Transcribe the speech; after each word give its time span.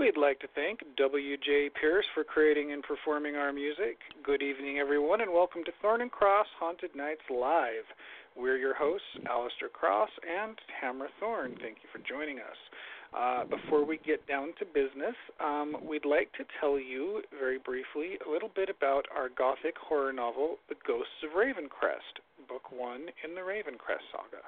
We'd 0.00 0.16
like 0.16 0.40
to 0.40 0.48
thank 0.54 0.80
W.J. 0.96 1.76
Pierce 1.78 2.06
for 2.14 2.24
creating 2.24 2.72
and 2.72 2.82
performing 2.82 3.36
our 3.36 3.52
music. 3.52 3.98
Good 4.24 4.40
evening, 4.40 4.78
everyone, 4.78 5.20
and 5.20 5.30
welcome 5.30 5.62
to 5.64 5.72
Thorne 5.82 6.00
and 6.00 6.10
Cross 6.10 6.46
Haunted 6.58 6.96
Nights 6.96 7.20
Live. 7.28 7.84
We're 8.34 8.56
your 8.56 8.74
hosts, 8.74 9.04
Alistair 9.28 9.68
Cross 9.68 10.08
and 10.24 10.56
Tamara 10.80 11.10
Thorne. 11.20 11.54
Thank 11.60 11.84
you 11.84 11.88
for 11.92 12.00
joining 12.08 12.38
us. 12.38 12.56
Uh, 13.12 13.44
before 13.44 13.84
we 13.84 13.98
get 13.98 14.26
down 14.26 14.54
to 14.58 14.64
business, 14.64 15.14
um, 15.38 15.76
we'd 15.86 16.06
like 16.06 16.32
to 16.32 16.44
tell 16.60 16.80
you 16.80 17.20
very 17.38 17.58
briefly 17.58 18.16
a 18.26 18.30
little 18.30 18.50
bit 18.56 18.70
about 18.70 19.04
our 19.14 19.28
gothic 19.28 19.76
horror 19.76 20.14
novel, 20.14 20.56
The 20.70 20.76
Ghosts 20.88 21.20
of 21.28 21.36
Ravencrest, 21.36 22.24
book 22.48 22.72
one 22.72 23.02
in 23.22 23.34
the 23.34 23.42
Ravencrest 23.42 24.08
saga. 24.10 24.40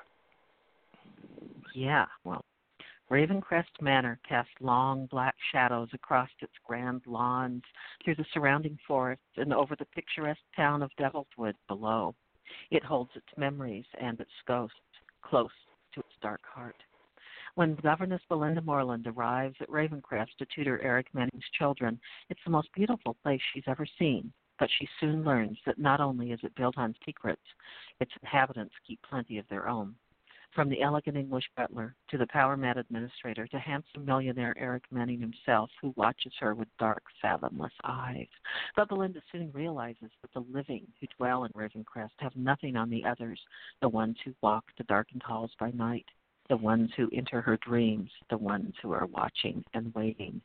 Yeah, 1.74 2.06
well, 2.24 2.42
Ravencrest 3.12 3.82
Manor 3.82 4.18
casts 4.26 4.54
long 4.58 5.04
black 5.04 5.34
shadows 5.52 5.90
across 5.92 6.30
its 6.40 6.54
grand 6.66 7.02
lawns, 7.06 7.62
through 8.02 8.14
the 8.14 8.24
surrounding 8.32 8.78
forests, 8.88 9.36
and 9.36 9.52
over 9.52 9.76
the 9.76 9.84
picturesque 9.84 10.40
town 10.56 10.82
of 10.82 10.90
Devilswood 10.98 11.54
below. 11.68 12.14
It 12.70 12.82
holds 12.82 13.10
its 13.14 13.26
memories 13.36 13.84
and 14.00 14.18
its 14.18 14.30
ghosts 14.48 14.78
close 15.20 15.50
to 15.92 16.00
its 16.00 16.14
dark 16.22 16.40
heart. 16.46 16.82
When 17.54 17.74
governess 17.74 18.22
Belinda 18.30 18.62
Moreland 18.62 19.06
arrives 19.06 19.56
at 19.60 19.68
Ravencrest 19.68 20.34
to 20.38 20.46
tutor 20.46 20.80
Eric 20.80 21.08
Manning's 21.12 21.50
children, 21.58 22.00
it's 22.30 22.40
the 22.46 22.50
most 22.50 22.72
beautiful 22.72 23.18
place 23.22 23.42
she's 23.52 23.68
ever 23.68 23.84
seen. 23.98 24.32
But 24.58 24.70
she 24.78 24.88
soon 25.00 25.22
learns 25.22 25.58
that 25.66 25.78
not 25.78 26.00
only 26.00 26.32
is 26.32 26.40
it 26.42 26.54
built 26.54 26.78
on 26.78 26.94
secrets, 27.04 27.42
its 28.00 28.12
inhabitants 28.22 28.74
keep 28.86 29.02
plenty 29.02 29.36
of 29.36 29.46
their 29.50 29.68
own. 29.68 29.96
From 30.54 30.68
the 30.68 30.82
elegant 30.82 31.16
English 31.16 31.48
butler 31.56 31.96
to 32.10 32.18
the 32.18 32.26
power 32.26 32.58
mad 32.58 32.76
administrator 32.76 33.46
to 33.46 33.58
handsome 33.58 34.04
millionaire 34.04 34.54
Eric 34.58 34.84
Manning 34.90 35.18
himself, 35.18 35.70
who 35.80 35.94
watches 35.96 36.34
her 36.40 36.54
with 36.54 36.68
dark, 36.78 37.02
fathomless 37.22 37.72
eyes. 37.84 38.28
But 38.76 38.90
Belinda 38.90 39.22
soon 39.32 39.50
realizes 39.52 40.10
that 40.20 40.30
the 40.34 40.44
living 40.52 40.86
who 41.00 41.06
dwell 41.16 41.44
in 41.44 41.52
Ravencrest 41.52 42.10
have 42.18 42.36
nothing 42.36 42.76
on 42.76 42.90
the 42.90 43.02
others, 43.02 43.40
the 43.80 43.88
ones 43.88 44.18
who 44.26 44.34
walk 44.42 44.64
the 44.76 44.84
darkened 44.84 45.22
halls 45.22 45.52
by 45.58 45.70
night, 45.70 46.06
the 46.50 46.56
ones 46.58 46.90
who 46.98 47.08
enter 47.14 47.40
her 47.40 47.56
dreams, 47.56 48.10
the 48.28 48.36
ones 48.36 48.74
who 48.82 48.92
are 48.92 49.06
watching 49.06 49.64
and 49.72 49.94
waiting. 49.94 50.42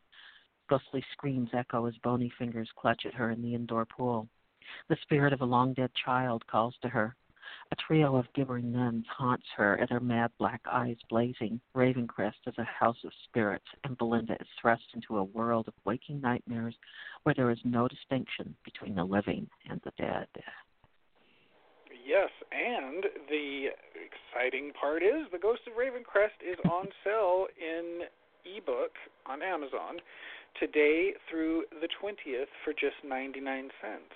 Ghostly 0.69 1.03
screams 1.12 1.50
echo 1.51 1.85
as 1.85 1.97
bony 1.97 2.31
fingers 2.38 2.69
clutch 2.78 3.06
at 3.06 3.13
her 3.13 3.31
in 3.31 3.41
the 3.41 3.56
indoor 3.56 3.85
pool. 3.85 4.29
The 4.88 4.97
spirit 5.01 5.34
of 5.34 5.41
a 5.41 5.45
long 5.45 5.74
dead 5.74 5.91
child 6.06 6.47
calls 6.47 6.75
to 6.81 6.88
her, 6.88 7.18
a 7.72 7.75
trio 7.75 8.16
of 8.16 8.31
gibbering 8.34 8.72
nuns 8.72 9.06
haunts 9.16 9.46
her, 9.56 9.75
and 9.75 9.90
her 9.90 10.00
mad 10.00 10.31
black 10.38 10.62
eyes 10.72 10.97
blazing. 11.09 11.59
Ravencrest 11.75 12.47
is 12.47 12.58
a 12.58 12.63
house 12.63 12.97
of 13.03 13.12
spirits, 13.25 13.66
and 13.84 13.97
Belinda 13.97 14.34
is 14.40 14.47
thrust 14.62 14.84
into 14.94 15.18
a 15.18 15.24
world 15.24 15.68
of 15.68 15.74
waking 15.86 16.22
nightmares 16.22 16.75
where 17.24 17.36
there 17.36 17.52
is 17.52 17.59
no 17.63 17.88
distinction 17.88 18.56
between 18.63 18.96
the 18.96 19.03
living 19.03 19.47
and 19.69 19.81
the 19.84 19.91
dead. 19.97 20.28
Yes, 22.06 22.30
and 22.52 23.03
the 23.30 23.68
exciting 23.94 24.72
part 24.80 25.03
is 25.03 25.28
The 25.31 25.40
Ghost 25.40 25.62
of 25.68 25.74
Ravencrest 25.74 26.40
is 26.41 26.57
on 26.72 26.88
sale 27.03 27.47
in 27.59 28.03
ebook 28.46 28.96
on 29.25 29.41
Amazon 29.41 30.00
today 30.59 31.13
through 31.30 31.63
the 31.81 31.88
20th 32.02 32.47
for 32.63 32.72
just 32.72 32.96
99 33.03 33.69
cents. 33.81 34.13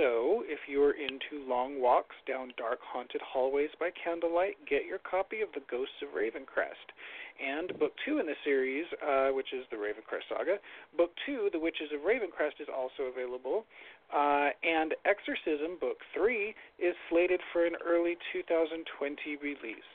So, 0.00 0.44
if 0.48 0.60
you're 0.66 0.96
into 0.96 1.44
long 1.46 1.78
walks 1.78 2.16
down 2.26 2.56
dark 2.56 2.78
haunted 2.80 3.20
hallways 3.20 3.68
by 3.78 3.90
candlelight, 3.92 4.56
get 4.64 4.86
your 4.88 4.96
copy 4.98 5.42
of 5.42 5.52
The 5.52 5.60
Ghosts 5.70 6.00
of 6.00 6.16
Ravencrest. 6.16 6.88
And 7.36 7.78
book 7.78 7.92
two 8.06 8.16
in 8.16 8.24
the 8.24 8.40
series, 8.42 8.86
uh, 9.04 9.28
which 9.36 9.52
is 9.52 9.68
the 9.68 9.76
Ravencrest 9.76 10.32
saga, 10.32 10.56
book 10.96 11.12
two, 11.26 11.50
The 11.52 11.60
Witches 11.60 11.92
of 11.92 12.00
Ravencrest, 12.00 12.64
is 12.64 12.68
also 12.72 13.12
available. 13.12 13.66
Uh, 14.08 14.56
and 14.64 14.96
Exorcism, 15.04 15.76
book 15.78 15.98
three, 16.16 16.54
is 16.78 16.96
slated 17.10 17.40
for 17.52 17.66
an 17.66 17.76
early 17.84 18.16
2020 18.32 19.36
release. 19.44 19.90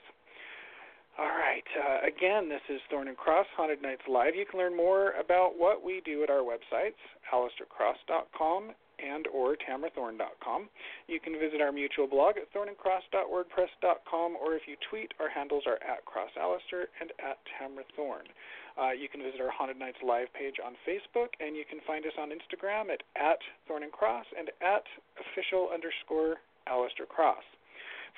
All 1.17 1.33
right. 1.33 1.65
Uh, 1.73 2.05
again, 2.05 2.47
this 2.47 2.61
is 2.69 2.79
Thorne 2.91 3.07
and 3.07 3.17
Cross 3.17 3.47
Haunted 3.57 3.81
Nights 3.81 4.05
Live. 4.07 4.35
You 4.35 4.45
can 4.45 4.59
learn 4.59 4.77
more 4.77 5.17
about 5.17 5.57
what 5.57 5.81
we 5.83 6.03
do 6.05 6.21
at 6.21 6.29
our 6.29 6.45
websites, 6.45 7.01
alistaircross.com 7.33 8.75
and 8.99 9.27
or 9.27 9.55
tamarathorne.com. 9.55 10.69
You 11.07 11.19
can 11.19 11.33
visit 11.39 11.61
our 11.61 11.71
mutual 11.71 12.07
blog 12.07 12.37
at 12.37 12.51
thornandcross.wordpress.com, 12.53 14.35
or 14.41 14.55
if 14.55 14.63
you 14.67 14.75
tweet, 14.89 15.13
our 15.19 15.29
handles 15.29 15.63
are 15.67 15.79
at 15.83 16.05
crossalistair 16.05 16.87
and 16.99 17.11
at 17.19 17.37
tamarathorne. 17.57 18.27
Uh, 18.75 18.91
you 18.91 19.07
can 19.07 19.23
visit 19.23 19.39
our 19.39 19.51
Haunted 19.51 19.79
Nights 19.79 19.99
live 20.03 20.27
page 20.33 20.55
on 20.59 20.75
Facebook, 20.83 21.31
and 21.39 21.55
you 21.55 21.63
can 21.63 21.79
find 21.87 22.05
us 22.05 22.11
on 22.19 22.29
Instagram 22.29 22.91
at, 22.91 23.03
at 23.15 23.39
Thorn 23.67 23.83
and 23.83 23.91
and 24.37 24.51
at 24.61 24.83
official 25.15 25.69
underscore 25.73 26.43
Alistair 26.67 27.05
Cross. 27.05 27.43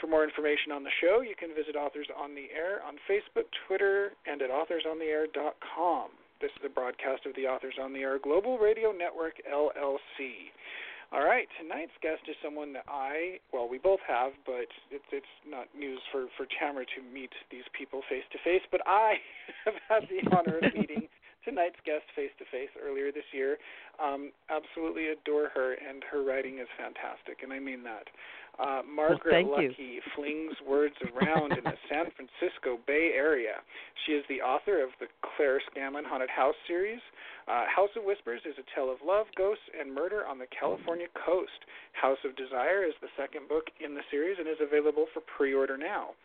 For 0.01 0.07
more 0.07 0.23
information 0.23 0.71
on 0.71 0.83
the 0.83 0.93
show, 1.01 1.21
you 1.21 1.35
can 1.37 1.53
visit 1.53 1.75
Authors 1.75 2.07
on 2.15 2.35
the 2.35 2.49
Air 2.53 2.81
on 2.85 2.97
Facebook, 3.09 3.45
Twitter, 3.67 4.13
and 4.25 4.41
at 4.41 4.49
authorsontheair.com. 4.49 6.09
This 6.39 6.51
is 6.53 6.65
a 6.65 6.69
broadcast 6.69 7.25
of 7.25 7.33
the 7.33 7.49
Authors 7.49 7.81
on 7.81 7.93
the 7.93 8.01
Air 8.05 8.19
Global 8.21 8.59
Radio 8.59 8.91
Network, 8.91 9.41
LLC. 9.49 10.53
All 11.11 11.25
right, 11.25 11.47
tonight's 11.57 11.97
guest 12.03 12.21
is 12.29 12.35
someone 12.43 12.73
that 12.73 12.85
I, 12.87 13.39
well, 13.51 13.67
we 13.67 13.79
both 13.79 14.01
have, 14.07 14.33
but 14.45 14.69
it's 14.91 15.07
it's 15.11 15.33
not 15.47 15.65
news 15.73 15.97
for 16.11 16.27
for 16.37 16.45
Tamara 16.59 16.85
to 16.93 17.01
meet 17.01 17.31
these 17.49 17.65
people 17.73 18.01
face 18.09 18.27
to 18.33 18.37
face. 18.43 18.61
But 18.69 18.81
I 18.85 19.15
have 19.65 19.79
had 19.89 20.03
the 20.13 20.21
honor 20.29 20.59
of 20.59 20.73
meeting 20.75 21.07
tonight's 21.47 21.79
guest 21.85 22.05
face 22.13 22.35
to 22.37 22.45
face 22.51 22.69
earlier 22.77 23.11
this 23.11 23.25
year. 23.31 23.57
Um, 24.03 24.29
absolutely 24.51 25.07
adore 25.07 25.49
her, 25.55 25.73
and 25.73 26.03
her 26.11 26.21
writing 26.21 26.59
is 26.59 26.67
fantastic, 26.77 27.41
and 27.41 27.53
I 27.53 27.57
mean 27.57 27.81
that. 27.83 28.11
Uh, 28.59 28.81
Margaret 28.89 29.45
well, 29.45 29.61
Lucke 29.61 30.01
flings 30.15 30.53
words 30.67 30.95
around 31.13 31.53
in 31.53 31.63
the 31.63 31.77
San 31.89 32.09
Francisco 32.17 32.81
Bay 32.87 33.13
Area. 33.13 33.61
She 34.05 34.13
is 34.13 34.25
the 34.29 34.41
author 34.41 34.83
of 34.83 34.89
the 34.99 35.05
Claire 35.21 35.61
Scanlan 35.69 36.05
Haunted 36.05 36.29
House 36.29 36.57
series. 36.65 37.01
Uh, 37.47 37.65
House 37.69 37.93
of 37.95 38.03
Whispers 38.03 38.41
is 38.45 38.55
a 38.57 38.65
tale 38.73 38.91
of 38.91 38.97
love, 39.05 39.27
ghosts, 39.37 39.63
and 39.77 39.93
murder 39.93 40.25
on 40.25 40.39
the 40.39 40.49
California 40.49 41.07
coast. 41.13 41.69
House 41.93 42.17
of 42.25 42.35
Desire 42.35 42.83
is 42.83 42.97
the 42.99 43.13
second 43.15 43.47
book 43.47 43.69
in 43.79 43.93
the 43.93 44.03
series 44.09 44.37
and 44.39 44.49
is 44.49 44.59
available 44.59 45.05
for 45.13 45.21
pre 45.21 45.53
order 45.53 45.77
now. 45.77 46.17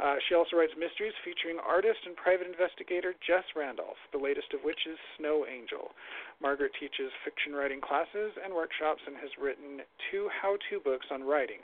Uh, 0.00 0.16
she 0.28 0.34
also 0.34 0.56
writes 0.56 0.72
mysteries 0.80 1.12
featuring 1.20 1.60
artist 1.60 2.00
and 2.08 2.16
private 2.16 2.48
investigator 2.48 3.12
Jess 3.20 3.44
Randolph, 3.52 4.00
the 4.16 4.22
latest 4.22 4.48
of 4.56 4.64
which 4.64 4.88
is 4.88 4.96
Snow 5.18 5.44
Angel. 5.44 5.92
Margaret 6.40 6.72
teaches 6.80 7.12
fiction 7.20 7.52
writing 7.52 7.84
classes 7.84 8.32
and 8.40 8.54
workshops 8.54 9.04
and 9.04 9.12
has 9.20 9.28
written 9.36 9.84
two 10.08 10.32
how 10.32 10.56
to 10.72 10.80
books 10.80 11.04
on 11.12 11.20
writing 11.20 11.60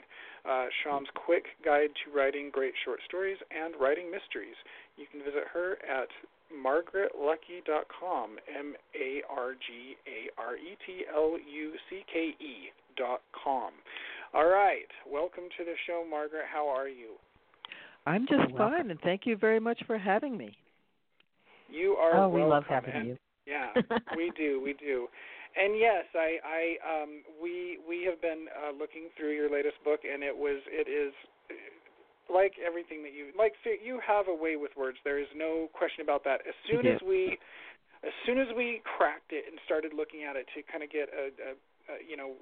uh, 0.47 0.65
Schaum's 0.83 1.09
Quick 1.13 1.45
Guide 1.63 1.89
to 2.05 2.17
Writing 2.17 2.49
Great 2.51 2.73
Short 2.85 2.99
Stories 3.07 3.37
and 3.51 3.75
Writing 3.79 4.11
Mysteries. 4.11 4.55
You 4.95 5.05
can 5.11 5.19
visit 5.19 5.43
her 5.53 5.77
at 5.83 6.07
margaretlucke.com, 6.53 8.37
M 8.47 8.73
A 8.95 9.21
R 9.29 9.53
G 9.53 9.95
A 10.07 10.41
R 10.41 10.55
E 10.55 10.77
T 10.85 11.03
L 11.13 11.37
U 11.37 11.73
C 11.89 12.03
K 12.11 12.35
E.com. 12.39 13.71
All 14.33 14.47
right, 14.47 14.87
welcome 15.09 15.43
to 15.57 15.65
the 15.65 15.75
show, 15.85 16.05
Margaret. 16.09 16.45
How 16.51 16.67
are 16.67 16.87
you? 16.87 17.15
I'm 18.05 18.25
just 18.27 18.55
fine, 18.57 18.89
and 18.89 18.99
thank 19.01 19.25
you 19.25 19.35
very 19.35 19.59
much 19.59 19.81
for 19.85 19.97
having 19.97 20.37
me. 20.37 20.55
You 21.69 21.93
are. 21.93 22.23
Oh, 22.23 22.29
we 22.29 22.39
welcome. 22.39 22.49
love 22.49 22.63
having 22.69 22.93
and, 22.93 23.07
you. 23.07 23.17
Yeah, 23.45 23.73
we 24.15 24.31
do, 24.37 24.61
we 24.63 24.73
do. 24.73 25.07
And 25.57 25.73
yes, 25.73 26.05
I, 26.13 26.37
I, 26.45 26.61
um, 26.85 27.25
we, 27.41 27.79
we 27.87 28.05
have 28.05 28.21
been 28.21 28.45
uh, 28.53 28.77
looking 28.77 29.09
through 29.17 29.33
your 29.33 29.49
latest 29.49 29.81
book, 29.83 30.01
and 30.05 30.21
it 30.21 30.35
was, 30.35 30.61
it 30.69 30.85
is 30.85 31.13
like 32.29 32.53
everything 32.61 33.01
that 33.03 33.13
you 33.13 33.33
like. 33.37 33.53
You 33.65 33.99
have 34.05 34.27
a 34.27 34.35
way 34.35 34.55
with 34.55 34.71
words. 34.77 34.97
There 35.03 35.17
is 35.17 35.27
no 35.35 35.67
question 35.73 36.03
about 36.03 36.23
that. 36.25 36.45
As 36.47 36.53
soon 36.69 36.85
as 36.85 37.01
we, 37.01 37.39
as 38.05 38.13
soon 38.25 38.37
as 38.37 38.47
we 38.55 38.81
cracked 38.85 39.33
it 39.33 39.45
and 39.49 39.57
started 39.65 39.93
looking 39.97 40.23
at 40.29 40.35
it 40.35 40.45
to 40.53 40.61
kind 40.69 40.83
of 40.83 40.91
get 40.91 41.09
a, 41.09 41.33
a, 41.41 41.49
a 41.53 41.95
you 42.05 42.15
know, 42.15 42.37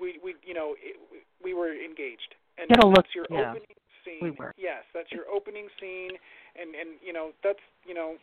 we, 0.00 0.18
we, 0.24 0.34
you 0.46 0.54
know, 0.54 0.74
it, 0.80 0.96
we 1.42 1.52
were 1.52 1.74
engaged. 1.74 2.34
And 2.56 2.70
It'll 2.70 2.88
that's 2.90 3.10
look, 3.12 3.14
your 3.14 3.26
yeah. 3.28 3.50
opening 3.50 3.76
scene. 4.06 4.22
We 4.22 4.30
were. 4.30 4.54
Yes, 4.56 4.86
that's 4.94 5.10
your 5.10 5.26
opening 5.26 5.68
scene, 5.80 6.14
and 6.54 6.74
and 6.74 7.00
you 7.02 7.12
know 7.12 7.32
that's 7.42 7.62
you 7.82 7.94
know 7.94 8.14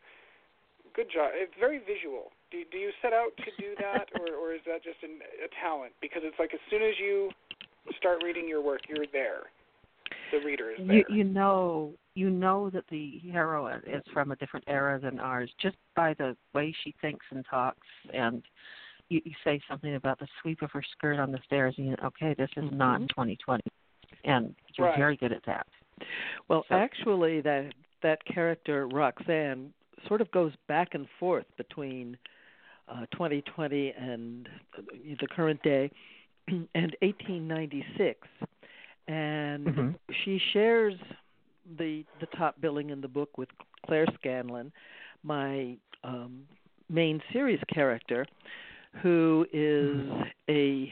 good 0.96 1.12
job. 1.12 1.32
It's 1.36 1.54
very 1.60 1.80
visual. 1.80 2.32
Do 2.52 2.64
do 2.72 2.78
you 2.78 2.92
set 3.02 3.14
out 3.14 3.32
to 3.38 3.52
do 3.58 3.76
that, 3.80 4.10
or 4.20 4.36
or 4.36 4.54
is 4.54 4.62
that 4.66 4.84
just 4.84 5.02
an, 5.04 5.20
a 5.44 5.50
talent? 5.64 5.94
Because 6.02 6.22
it's 6.24 6.38
like 6.38 6.54
as 6.54 6.60
soon 6.70 6.82
as 6.82 6.96
you 7.00 7.30
start 7.98 8.22
reading 8.24 8.48
your 8.48 8.62
work, 8.62 8.82
you're 8.88 9.06
there. 9.12 9.44
The 10.32 10.46
reader 10.46 10.72
is 10.72 10.78
there. 10.86 10.98
You 10.98 11.06
you 11.10 11.24
know 11.24 11.94
you 12.16 12.30
know 12.30 12.70
that 12.70 12.84
the 12.90 13.22
heroine 13.32 13.82
is 13.88 14.04
from 14.14 14.32
a 14.32 14.36
different 14.36 14.66
era 14.68 15.00
than 15.00 15.20
ours 15.20 15.50
just 15.62 15.78
by 15.96 16.14
the 16.16 16.36
way 16.54 16.74
she 16.84 16.94
thinks 17.02 17.26
and 17.32 17.46
talks 17.50 17.88
and 18.14 18.44
you, 19.10 19.22
you 19.24 19.32
say 19.44 19.62
something 19.70 19.96
about 19.96 20.20
the 20.20 20.28
sweep 20.42 20.62
of 20.62 20.72
her 20.72 20.84
skirt 20.92 21.20
on 21.20 21.32
the 21.32 21.40
stairs 21.46 21.74
and 21.78 21.88
you 21.88 21.96
okay 22.04 22.36
this 22.38 22.50
is 22.58 22.64
mm-hmm. 22.66 22.78
not 22.78 23.00
2020 23.10 23.64
and 24.26 24.54
you're 24.78 24.88
right. 24.88 24.98
very 24.98 25.16
good 25.18 25.32
at 25.32 25.46
that 25.46 25.66
well 26.48 26.66
so. 26.70 26.76
actually 26.76 27.42
that 27.42 27.72
that 28.04 28.24
character 28.26 28.88
roxanne 28.88 29.72
sort 30.08 30.22
of 30.22 30.30
goes 30.32 30.52
back 30.68 30.90
and 30.94 31.08
forth 31.20 31.46
between 31.58 32.18
uh 32.88 33.06
2020 33.12 33.94
and 33.98 34.50
the 35.20 35.28
current 35.28 35.62
day 35.64 35.92
and 36.48 36.96
1896 37.02 38.28
and 39.08 39.68
mm-hmm. 39.68 39.90
she 40.24 40.40
shares 40.54 40.94
the 41.78 42.04
the 42.20 42.28
top 42.38 42.60
billing 42.62 42.90
in 42.90 43.02
the 43.02 43.08
book 43.08 43.38
with 43.38 43.50
Claire 43.86 44.08
Scanlan, 44.16 44.72
my 45.24 45.78
um, 46.04 46.44
main 46.90 47.22
series 47.32 47.60
character, 47.74 48.26
who 49.02 49.46
is 49.52 49.96
Mm-hmm. 49.96 50.22
a 50.50 50.92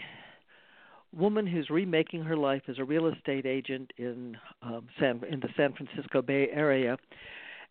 woman 1.15 1.47
who's 1.47 1.69
remaking 1.69 2.21
her 2.21 2.37
life 2.37 2.61
as 2.67 2.77
a 2.77 2.83
real 2.83 3.07
estate 3.07 3.45
agent 3.45 3.91
in 3.97 4.37
um, 4.61 4.87
San 4.99 5.21
in 5.29 5.39
the 5.39 5.49
San 5.57 5.73
Francisco 5.73 6.21
Bay 6.21 6.49
Area, 6.51 6.97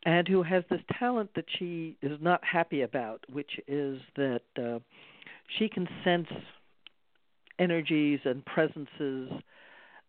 and 0.04 0.28
who 0.28 0.42
has 0.42 0.64
this 0.70 0.80
talent 0.98 1.30
that 1.34 1.44
she 1.58 1.96
is 2.02 2.18
not 2.20 2.42
happy 2.44 2.82
about, 2.82 3.24
which 3.30 3.58
is 3.66 4.00
that 4.16 4.42
uh, 4.56 4.78
she 5.58 5.68
can 5.68 5.88
sense 6.04 6.28
energies 7.58 8.20
and 8.24 8.44
presences 8.44 9.30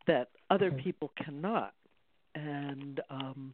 that 0.07 0.29
other 0.49 0.71
people 0.71 1.11
cannot. 1.23 1.73
And 2.35 3.01
um, 3.09 3.53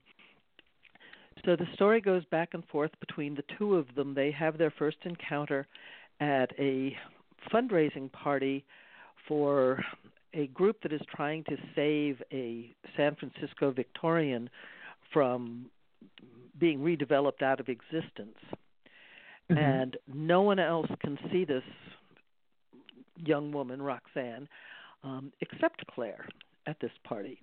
so 1.46 1.56
the 1.56 1.68
story 1.74 2.02
goes 2.02 2.26
back 2.26 2.50
and 2.54 2.64
forth 2.66 2.92
between 3.00 3.36
the 3.36 3.44
two 3.58 3.76
of 3.76 3.88
them. 3.96 4.14
They 4.14 4.32
have 4.32 4.58
their 4.58 4.72
first 4.72 4.98
encounter 5.04 5.68
at 6.20 6.52
a 6.60 6.96
fundraising 7.54 8.12
party 8.12 8.66
for 9.28 9.84
a 10.34 10.48
group 10.48 10.82
that 10.84 10.92
is 10.92 11.02
trying 11.16 11.44
to 11.46 11.58
save 11.76 12.22
a 12.32 12.74
San 12.98 13.16
Francisco 13.16 13.72
Victorian 13.72 14.50
from 15.14 15.68
being 16.58 16.80
redeveloped 16.80 17.42
out 17.42 17.60
of 17.60 17.70
existence. 17.70 18.38
Mhm. 19.50 19.58
And 19.58 19.98
no 20.08 20.42
one 20.42 20.60
else 20.60 20.90
can 21.00 21.18
see 21.32 21.46
this 21.46 21.64
young 23.18 23.52
woman, 23.52 23.82
Roxanne, 23.82 24.48
um, 25.04 25.32
except 25.42 25.86
Claire 25.88 26.28
at 26.66 26.80
this 26.80 26.92
party. 27.04 27.40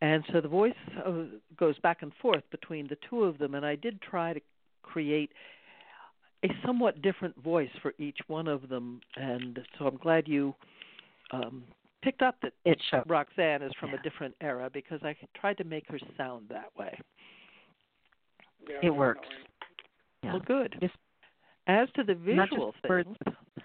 And 0.00 0.24
so 0.32 0.40
the 0.40 0.48
voice 0.48 0.74
uh, 1.04 1.24
goes 1.56 1.78
back 1.78 2.02
and 2.02 2.12
forth 2.14 2.48
between 2.50 2.86
the 2.86 2.96
two 3.08 3.24
of 3.24 3.38
them, 3.38 3.54
and 3.54 3.64
I 3.64 3.76
did 3.76 4.00
try 4.02 4.32
to 4.32 4.40
create 4.82 5.32
a 6.44 6.48
somewhat 6.64 7.02
different 7.02 7.36
voice 7.42 7.70
for 7.80 7.94
each 7.98 8.18
one 8.28 8.46
of 8.46 8.68
them. 8.68 9.00
And 9.16 9.58
so 9.78 9.86
I'm 9.86 9.96
glad 9.96 10.28
you 10.28 10.54
um, 11.30 11.64
picked 12.02 12.22
up 12.22 12.36
that 12.42 12.52
Roxanne 13.06 13.62
is 13.62 13.72
from 13.80 13.90
Yeah. 13.90 13.96
a 13.96 14.02
different 14.02 14.34
era 14.40 14.70
because 14.70 15.02
I 15.02 15.16
tried 15.34 15.58
to 15.58 15.64
make 15.64 15.88
her 15.88 15.98
sound 16.16 16.48
that 16.50 16.76
way. 16.76 16.98
Yeah, 18.68 18.76
it 18.82 18.90
works. 18.90 19.28
yeah. 20.22 20.32
Well, 20.32 20.42
good. 20.46 20.76
Just- 20.80 20.94
As 21.68 21.88
to 21.96 22.04
the 22.04 22.14
visual 22.14 22.74
things, 22.86 23.16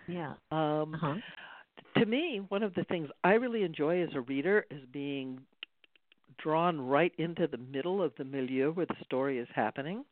yeah 0.08 0.34
um, 0.52 0.96
uh-huh. 0.96 1.16
to 1.98 2.06
me, 2.06 2.42
one 2.50 2.64
of 2.64 2.74
the 2.74 2.84
things 2.86 3.10
I 3.24 3.34
really 3.34 3.64
enjoy 3.64 4.02
as 4.02 4.10
a 4.16 4.22
reader 4.22 4.66
is 4.72 4.82
being 4.92 5.40
drawn 6.38 6.82
right 6.82 7.14
into 7.20 7.46
the 7.48 7.58
middle 7.58 8.02
of 8.02 8.12
the 8.18 8.24
milieu 8.24 8.72
where 8.72 8.88
the 8.88 8.96
story 9.06 9.38
is 9.38 9.48
happening. 9.54 10.04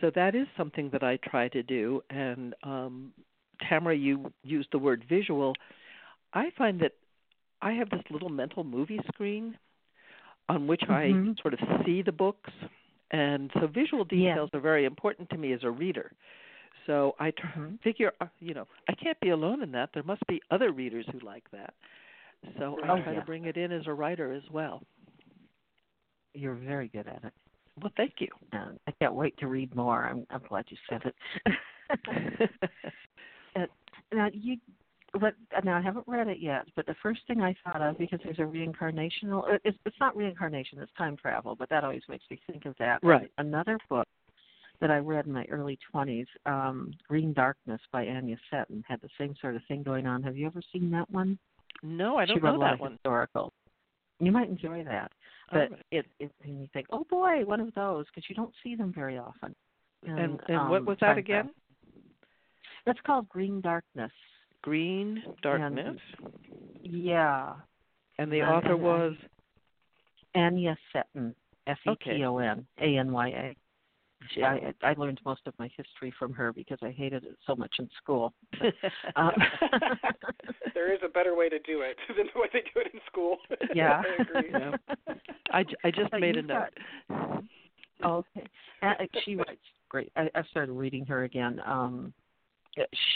So 0.00 0.10
that 0.14 0.34
is 0.34 0.46
something 0.56 0.90
that 0.90 1.04
I 1.04 1.18
try 1.18 1.48
to 1.48 1.62
do. 1.62 2.02
And 2.10 2.54
um, 2.64 3.12
Tamara, 3.68 3.94
you 3.96 4.32
used 4.42 4.68
the 4.72 4.78
word 4.78 5.04
visual. 5.08 5.52
I 6.34 6.50
find 6.58 6.80
that 6.80 6.92
I 7.60 7.72
have 7.72 7.90
this 7.90 8.02
little 8.10 8.30
mental 8.30 8.64
movie 8.64 8.98
screen 9.12 9.56
on 10.48 10.66
which 10.66 10.82
I 10.88 11.12
Mhm. 11.12 11.40
sort 11.40 11.54
of 11.54 11.60
see 11.86 12.02
the 12.02 12.10
books. 12.10 12.50
And 13.12 13.50
so 13.60 13.66
visual 13.66 14.04
Yeah. 14.10 14.30
details 14.30 14.50
are 14.54 14.60
very 14.60 14.84
important 14.86 15.28
to 15.30 15.38
me 15.38 15.52
as 15.52 15.62
a 15.64 15.70
reader. 15.70 16.12
So 16.86 17.14
I 17.20 17.30
tr- 17.30 17.46
Mhm. 17.46 17.80
figure, 17.82 18.12
uh, 18.20 18.26
you 18.40 18.54
know, 18.54 18.66
I 18.88 18.94
can't 18.94 19.20
be 19.20 19.30
alone 19.30 19.62
in 19.62 19.70
that. 19.72 19.90
There 19.92 20.02
must 20.02 20.26
be 20.26 20.40
other 20.50 20.72
readers 20.72 21.06
who 21.12 21.20
like 21.20 21.48
that. 21.50 21.74
So 22.58 22.78
I 22.82 22.88
Oh, 22.88 23.02
try 23.02 23.12
yeah. 23.12 23.20
to 23.20 23.24
bring 23.26 23.44
it 23.44 23.56
in 23.56 23.70
as 23.70 23.86
a 23.86 23.92
writer 23.94 24.32
as 24.32 24.48
well. 24.50 24.82
you're 26.34 26.54
very 26.54 26.88
good 26.88 27.06
at 27.06 27.22
it 27.24 27.32
Well, 27.82 27.92
thank 27.96 28.14
you. 28.20 28.28
and 28.52 28.80
i 28.86 28.90
can't 28.92 29.14
wait 29.14 29.36
to 29.38 29.46
read 29.46 29.74
more 29.76 30.06
i'm 30.06 30.26
i'm 30.30 30.40
glad 30.48 30.64
you 30.70 30.78
said 30.88 31.02
it 31.04 31.14
now 34.14 34.28
you 34.32 34.56
but 35.20 35.34
now 35.64 35.76
I 35.76 35.80
haven't 35.80 36.06
read 36.06 36.28
it 36.28 36.38
yet, 36.40 36.66
but 36.74 36.86
the 36.86 36.94
first 37.02 37.20
thing 37.26 37.42
I 37.42 37.54
thought 37.64 37.82
of 37.82 37.98
because 37.98 38.20
there's 38.24 38.38
a 38.38 38.42
reincarnational 38.42 39.44
uh, 39.44 39.58
it's 39.64 39.76
it's 39.84 39.96
not 40.00 40.16
reincarnation, 40.16 40.78
it's 40.78 40.92
time 40.96 41.16
travel, 41.16 41.54
but 41.54 41.68
that 41.70 41.84
always 41.84 42.02
makes 42.08 42.24
me 42.30 42.40
think 42.46 42.64
of 42.66 42.74
that. 42.78 43.00
Right. 43.02 43.30
Another 43.38 43.78
book 43.88 44.08
that 44.80 44.90
I 44.90 44.96
read 44.98 45.26
in 45.26 45.32
my 45.32 45.44
early 45.50 45.78
twenties, 45.90 46.26
um, 46.46 46.92
Green 47.08 47.32
Darkness 47.32 47.80
by 47.92 48.06
Anya 48.06 48.36
Seton, 48.50 48.84
had 48.88 49.00
the 49.00 49.10
same 49.18 49.34
sort 49.40 49.54
of 49.54 49.62
thing 49.68 49.82
going 49.82 50.06
on. 50.06 50.22
Have 50.22 50.36
you 50.36 50.46
ever 50.46 50.62
seen 50.72 50.90
that 50.92 51.10
one? 51.10 51.38
no, 51.82 52.16
I 52.16 52.24
don't 52.24 52.42
wrote 52.42 52.52
know 52.52 52.58
a 52.58 52.60
lot 52.60 52.66
that 52.66 52.74
of 52.74 52.80
one. 52.80 52.92
historical. 52.92 53.52
You 54.20 54.30
might 54.30 54.48
enjoy 54.48 54.84
that, 54.84 55.10
but 55.50 55.70
right. 55.70 55.72
it 55.90 56.06
it 56.20 56.30
and 56.44 56.60
you 56.60 56.68
think, 56.72 56.86
oh 56.90 57.04
boy, 57.10 57.44
one 57.44 57.60
of 57.60 57.74
those 57.74 58.06
because 58.06 58.28
you 58.28 58.36
don't 58.36 58.52
see 58.62 58.76
them 58.76 58.92
very 58.94 59.18
often. 59.18 59.54
and 60.06 60.40
and 60.48 60.70
what 60.70 60.80
um, 60.80 60.86
was 60.86 60.96
that 61.00 61.18
again? 61.18 61.44
travel. 61.44 61.52
That's 62.86 63.00
called 63.06 63.28
Green 63.28 63.60
Darkness. 63.60 64.12
Green 64.62 65.22
Darkness. 65.42 65.98
Yeah, 66.82 67.54
And 68.18 68.30
the 68.32 68.40
and- 68.40 68.50
author 68.50 68.72
and- 68.74 68.82
was 68.82 69.14
Anya 70.34 70.76
Seton, 70.92 71.34
F 71.66 71.78
E 71.86 71.94
T 72.02 72.24
O 72.24 72.38
N 72.38 72.66
A 72.80 72.96
N 72.96 73.12
Y 73.12 73.28
A. 73.28 73.56
She, 74.32 74.42
I, 74.44 74.72
I 74.84 74.94
learned 74.96 75.20
most 75.24 75.40
of 75.46 75.54
my 75.58 75.68
history 75.76 76.14
from 76.16 76.32
her 76.34 76.52
because 76.52 76.78
I 76.80 76.90
hated 76.92 77.24
it 77.24 77.36
so 77.44 77.56
much 77.56 77.74
in 77.80 77.88
school. 78.00 78.32
Um, 79.16 79.32
there 80.74 80.92
is 80.94 81.00
a 81.04 81.08
better 81.08 81.34
way 81.36 81.48
to 81.48 81.58
do 81.60 81.80
it 81.82 81.96
than 82.16 82.28
the 82.32 82.40
way 82.40 82.46
they 82.52 82.60
do 82.60 82.80
it 82.80 82.94
in 82.94 83.00
school. 83.06 83.38
yeah. 83.74 84.00
I 84.18 84.22
agree. 84.22 84.50
Yeah. 84.52 84.76
I, 85.50 85.64
j- 85.64 85.74
I 85.84 85.90
just 85.90 86.10
But 86.12 86.20
made 86.20 86.36
a 86.36 86.38
you've 86.38 86.46
note. 86.46 86.68
got- 87.10 87.42
Oh, 88.04 88.24
okay. 88.36 88.46
Uh, 88.82 88.94
she 89.24 89.36
writes 89.36 89.60
great. 89.88 90.10
I, 90.16 90.28
I 90.34 90.42
started 90.50 90.72
reading 90.72 91.04
her 91.06 91.24
again. 91.24 91.60
Um, 91.66 92.12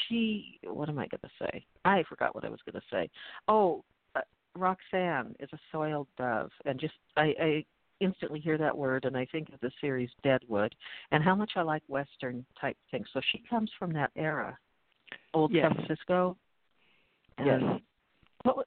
she. 0.09 0.59
What 0.65 0.89
am 0.89 0.99
I 0.99 1.07
going 1.07 1.21
to 1.23 1.31
say? 1.45 1.65
I 1.85 2.03
forgot 2.09 2.35
what 2.35 2.45
I 2.45 2.49
was 2.49 2.61
going 2.65 2.81
to 2.81 2.87
say. 2.91 3.09
Oh, 3.49 3.85
uh, 4.15 4.21
Roxanne 4.55 5.35
is 5.41 5.49
a 5.53 5.59
soiled 5.73 6.09
dove, 6.19 6.51
and 6.65 6.79
just 6.79 6.95
I, 7.17 7.35
I 7.41 7.65
instantly 8.01 8.41
hear 8.41 8.59
that 8.59 8.77
word, 8.77 9.05
and 9.05 9.17
I 9.17 9.27
think 9.27 9.49
of 9.51 9.61
the 9.61 9.71
series 9.81 10.11
Deadwood, 10.23 10.75
and 11.11 11.23
how 11.23 11.35
much 11.35 11.53
I 11.57 11.63
like 11.63 11.83
Western 11.89 12.45
type 12.61 12.77
things. 12.91 13.07
So 13.13 13.21
she 13.33 13.43
comes 13.49 13.71
from 13.79 13.93
that 13.95 14.11
era, 14.17 14.57
old 15.35 15.53
Yes. 15.53 15.65
San 15.65 15.75
Francisco. 15.75 16.37
And 17.39 17.63
Yes. 17.63 17.81
What 18.45 18.67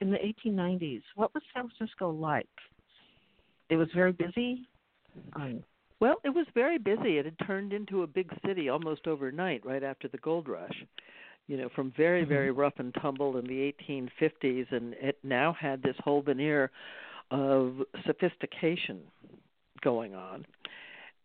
in 0.00 0.10
the 0.10 0.18
1890s? 0.18 1.02
What 1.14 1.32
was 1.34 1.42
San 1.54 1.68
Francisco 1.68 2.10
like? 2.10 2.46
It 3.70 3.76
was 3.76 3.88
very 3.94 4.12
busy. 4.12 4.66
Um, 5.34 5.62
Well, 6.00 6.16
it 6.24 6.30
was 6.30 6.46
very 6.54 6.78
busy. 6.78 7.18
It 7.18 7.24
had 7.24 7.38
turned 7.46 7.72
into 7.72 8.02
a 8.02 8.06
big 8.06 8.30
city 8.46 8.68
almost 8.68 9.06
overnight, 9.06 9.64
right 9.66 9.82
after 9.82 10.08
the 10.08 10.18
gold 10.18 10.48
rush. 10.48 10.84
You 11.48 11.56
know, 11.56 11.68
from 11.70 11.90
very, 11.92 12.24
Mhm. 12.24 12.28
very 12.28 12.50
rough 12.50 12.78
and 12.78 12.94
tumble 12.94 13.38
in 13.38 13.46
the 13.46 13.60
1850s, 13.60 14.70
and 14.70 14.94
it 14.94 15.18
now 15.22 15.52
had 15.52 15.82
this 15.82 15.96
whole 15.98 16.20
veneer 16.22 16.70
of 17.30 17.84
sophistication 18.04 19.10
going 19.80 20.14
on. 20.14 20.46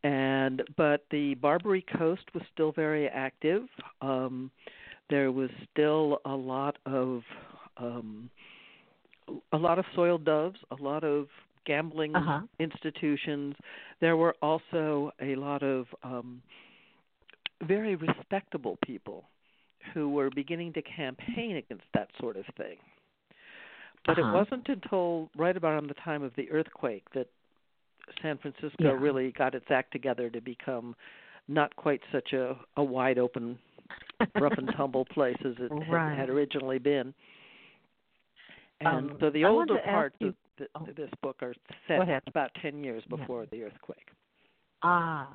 And 0.04 0.64
but 0.76 1.06
the 1.12 1.36
Barbary 1.36 1.82
Coast 1.82 2.34
was 2.34 2.44
still 2.52 2.72
very 2.72 3.08
active. 3.08 3.70
Um, 4.02 4.52
there 5.10 5.32
was 5.32 5.50
still 5.72 6.20
a 6.26 6.36
lot 6.36 6.78
of 6.86 7.24
um, 7.78 8.30
a 9.52 9.58
lot 9.58 9.80
of 9.80 9.86
soiled 9.96 10.26
doves, 10.26 10.60
a 10.72 10.76
lot 10.82 11.04
of 11.04 11.28
gambling 11.66 12.16
uh-huh. 12.16 12.42
institutions. 12.60 13.56
There 14.02 14.18
were 14.18 14.36
also 14.42 15.12
a 15.22 15.36
lot 15.36 15.64
of 15.64 15.88
um, 16.04 16.42
very 17.64 17.96
respectable 17.96 18.78
people 18.86 19.26
who 19.94 20.10
were 20.10 20.30
beginning 20.30 20.74
to 20.74 20.82
campaign 20.82 21.58
against 21.58 21.86
that 21.94 22.10
sort 22.20 22.38
of 22.38 22.46
thing. 22.58 22.78
But 24.06 24.20
Uh-huh. 24.20 24.30
it 24.30 24.34
wasn't 24.34 24.68
until 24.68 25.30
right 25.36 25.56
about 25.56 25.78
on 25.78 25.88
the 25.88 25.94
time 25.96 26.24
of 26.24 26.34
the 26.36 26.50
earthquake 26.52 27.10
that 27.14 27.28
San 28.22 28.38
Francisco 28.38 28.84
Yeah. 28.84 28.98
really 29.00 29.32
got 29.32 29.56
its 29.56 29.70
act 29.72 29.92
together 29.92 30.30
to 30.30 30.42
become 30.42 30.96
not 31.48 31.76
quite 31.76 32.02
such 32.12 32.34
a 32.34 32.58
a 32.78 32.84
wide 32.84 33.18
open 33.18 33.58
rough 34.36 34.58
and 34.58 34.72
tumble 34.76 35.06
place 35.14 35.38
as 35.46 35.58
it 35.60 35.72
right. 35.72 36.10
had, 36.10 36.20
had 36.20 36.30
originally 36.30 36.80
been. 36.80 37.14
And 38.82 39.12
um, 39.12 39.18
so 39.20 39.30
the 39.30 39.46
older 39.46 39.78
parts 39.80 40.16
you, 40.20 40.34
the, 40.58 40.68
oh, 40.76 40.88
this 40.96 41.10
book 41.22 41.38
are 41.42 41.54
set 41.88 42.28
about 42.28 42.52
10 42.62 42.84
years 42.84 43.04
Yeah. 43.10 43.18
before 43.18 43.46
the 43.52 43.64
earthquake. 43.64 44.08
Ah, 44.84 45.28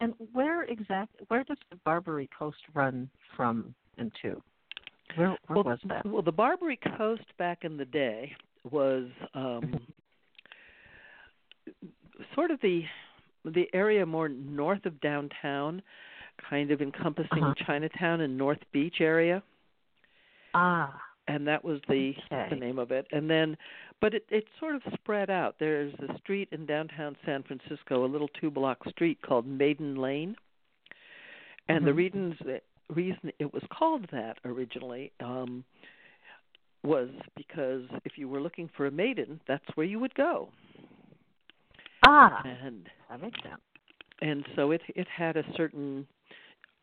and 0.00 0.14
where 0.32 0.62
exactly? 0.64 1.24
Where 1.28 1.44
does 1.44 1.58
the 1.70 1.76
Barbary 1.84 2.28
Coast 2.36 2.58
run 2.74 3.08
from 3.36 3.74
and 3.96 4.12
to? 4.22 4.40
Where, 5.16 5.28
where 5.46 5.56
well, 5.56 5.64
was 5.64 5.78
that? 5.88 6.04
Well, 6.06 6.22
the 6.22 6.32
Barbary 6.32 6.78
Coast 6.96 7.24
back 7.38 7.64
in 7.64 7.76
the 7.76 7.84
day 7.84 8.32
was 8.70 9.06
um, 9.34 9.80
sort 12.34 12.50
of 12.50 12.60
the 12.60 12.84
the 13.44 13.68
area 13.72 14.04
more 14.04 14.28
north 14.28 14.84
of 14.84 15.00
downtown, 15.00 15.80
kind 16.50 16.70
of 16.70 16.82
encompassing 16.82 17.42
Uh-huh. 17.42 17.54
Chinatown 17.66 18.20
and 18.20 18.36
North 18.36 18.58
Beach 18.72 19.00
area, 19.00 19.42
Ah, 20.54 21.00
and 21.28 21.46
that 21.46 21.62
was 21.64 21.80
the 21.88 22.14
Okay. 22.32 22.48
the 22.50 22.56
name 22.56 22.78
of 22.78 22.90
it. 22.90 23.06
And 23.12 23.30
then, 23.30 23.56
but 24.00 24.14
it 24.14 24.24
it 24.30 24.44
sort 24.58 24.74
of 24.74 24.82
spread 24.94 25.30
out. 25.30 25.56
There's 25.60 25.94
a 26.00 26.18
street 26.18 26.48
in 26.52 26.66
downtown 26.66 27.16
San 27.24 27.42
Francisco, 27.44 28.04
a 28.04 28.08
little 28.08 28.28
two 28.40 28.50
block 28.50 28.78
street 28.88 29.20
called 29.22 29.46
Maiden 29.46 29.96
Lane, 29.96 30.36
and 31.68 31.86
the 31.86 31.92
Mhm. 31.92 31.96
reasons 31.96 32.34
reason 32.90 33.30
it 33.38 33.52
was 33.52 33.62
called 33.70 34.06
that 34.10 34.38
originally 34.44 35.12
um, 35.20 35.64
was 36.82 37.10
because 37.36 37.82
if 38.04 38.16
you 38.16 38.28
were 38.28 38.40
looking 38.40 38.68
for 38.76 38.86
a 38.86 38.90
maiden, 38.90 39.40
that's 39.46 39.64
where 39.74 39.86
you 39.86 39.98
would 39.98 40.14
go. 40.14 40.50
ah, 42.06 42.42
And 42.44 42.88
that 43.10 43.20
makes 43.20 43.40
sense. 43.42 43.60
and 44.20 44.44
so 44.56 44.70
it 44.72 44.82
it 44.94 45.06
had 45.08 45.36
a 45.36 45.44
certain 45.56 46.06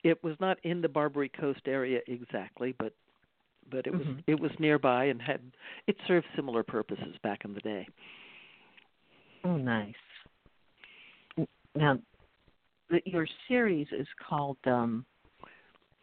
it 0.04 0.24
was 0.24 0.36
not 0.40 0.58
in 0.64 0.82
the 0.82 0.90
Barbary 0.90 1.30
Coast 1.30 1.62
area 1.68 2.00
exactly, 2.08 2.74
but 2.78 2.94
but 3.70 3.88
it 3.88 3.94
was 3.94 4.06
Mhm. 4.08 4.24
it 4.28 4.40
was 4.40 4.52
nearby 4.60 5.06
and 5.06 5.22
had 5.22 5.42
it 5.88 5.98
served 6.08 6.28
similar 6.36 6.64
purposes 6.64 7.18
back 7.24 7.46
in 7.46 7.54
the 7.54 7.62
day. 7.62 7.88
Oh, 9.44 9.58
nice. 9.58 9.94
Now, 11.76 12.00
the, 12.90 13.02
your 13.06 13.28
series 13.48 13.88
is 13.92 14.08
called. 14.28 14.58
um 14.66 15.06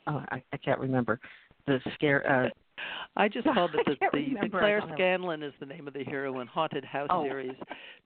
Oh, 0.09 0.25
I, 0.33 0.43
I 0.53 0.57
can't 0.57 0.81
remember. 0.81 1.21
The 1.67 1.81
scare. 1.95 2.29
Uh, 2.29 2.49
I 3.17 3.29
just 3.29 3.47
called 3.55 3.71
it 3.75 3.87
the 3.87 3.97
the, 4.13 4.35
the 4.43 4.49
Claire 4.49 4.83
Scanlan 4.95 5.43
is 5.43 5.55
the 5.61 5.67
name 5.67 5.87
of 5.87 5.95
the 5.95 6.05
heroine 6.05 6.47
haunted 6.49 6.85
house 6.85 7.09
Oh. 7.11 7.23
series 7.23 7.55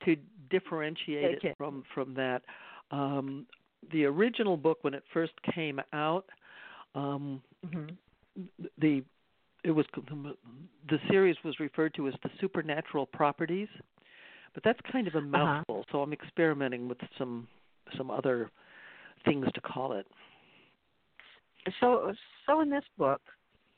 to 0.05 0.17
differentiate 0.51 1.39
Okay. 1.39 1.49
it 1.49 1.57
from 1.57 1.83
from 1.95 2.15
that. 2.15 2.43
Um 2.91 3.47
the 3.93 4.05
original 4.05 4.57
book 4.57 4.79
when 4.83 4.95
it 4.95 5.05
first 5.13 5.33
came 5.55 5.81
out 5.93 6.27
um 6.95 7.43
mhm. 7.67 7.97
the 8.79 9.03
it 9.67 9.71
was 9.73 9.87
the 10.89 10.99
series 11.11 11.37
was 11.45 11.59
referred 11.61 11.93
to 11.95 12.09
as 12.09 12.15
the 12.23 12.31
supernatural 12.41 13.07
properties 13.07 13.69
but 14.55 14.63
that's 14.65 14.81
kind 14.93 15.07
of 15.09 15.15
a 15.15 15.21
Uh-huh. 15.35 15.63
mouthful 15.67 15.85
so 15.93 16.03
i'm 16.03 16.13
experimenting 16.13 16.89
with 16.89 16.99
some 17.19 17.47
some 17.97 18.11
other 18.11 18.51
things 19.25 19.47
to 19.55 19.61
call 19.61 19.93
it 19.93 20.07
So, 21.81 22.13
so 22.47 22.61
in 22.61 22.71
this 22.71 22.85
book, 22.97 23.21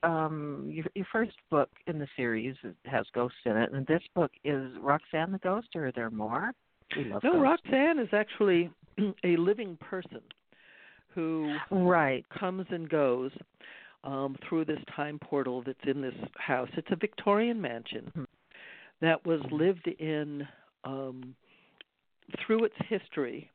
um, 0.03 0.69
your, 0.71 0.85
your 0.95 1.07
first 1.11 1.37
book 1.51 1.71
in 1.87 1.99
the 1.99 2.07
series 2.17 2.55
has 2.85 3.07
ghosts 3.15 3.39
in 3.45 3.57
it, 3.57 3.73
and 3.73 3.87
this 3.87 4.03
book 4.15 4.31
is 4.45 4.71
Roxanne 4.81 5.33
the 5.33 5.39
Ghost, 5.39 5.69
or 5.75 5.87
are 5.89 5.93
there 5.93 6.11
more? 6.11 6.53
No 6.97 7.19
ghosts. 7.21 7.41
roxanne 7.41 7.99
is 7.99 8.09
actually 8.13 8.71
a 9.25 9.37
living 9.37 9.77
person 9.81 10.21
who 11.15 11.57
Right. 11.71 12.25
comes 12.39 12.67
and 12.71 12.89
goes 12.89 13.31
um, 14.05 14.37
through 14.49 14.65
this 14.65 14.81
time 14.95 15.19
portal 15.19 15.63
that's 15.65 15.79
in 15.87 16.01
this 16.01 16.15
house. 16.37 16.69
It's 16.77 16.91
a 16.91 16.97
Victorian 16.97 17.61
mansion 17.61 18.13
Mhm. 18.17 18.27
that 19.01 19.25
was 19.27 19.41
lived 19.51 19.87
in 19.89 20.47
um, 20.85 21.35
through 22.45 22.65
its 22.65 22.75
history 22.89 23.51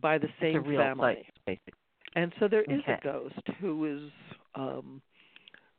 by 0.00 0.18
the 0.18 0.26
It's 0.26 0.40
same 0.40 0.56
a 0.56 0.60
real 0.60 0.78
family. 0.80 1.26
place. 1.44 1.58
And 2.16 2.32
so 2.38 2.48
there 2.48 2.62
is 2.62 2.80
Okay. 2.80 2.92
a 2.92 3.04
ghost 3.04 3.48
who 3.60 3.84
is 3.86 4.10
um, 4.54 5.00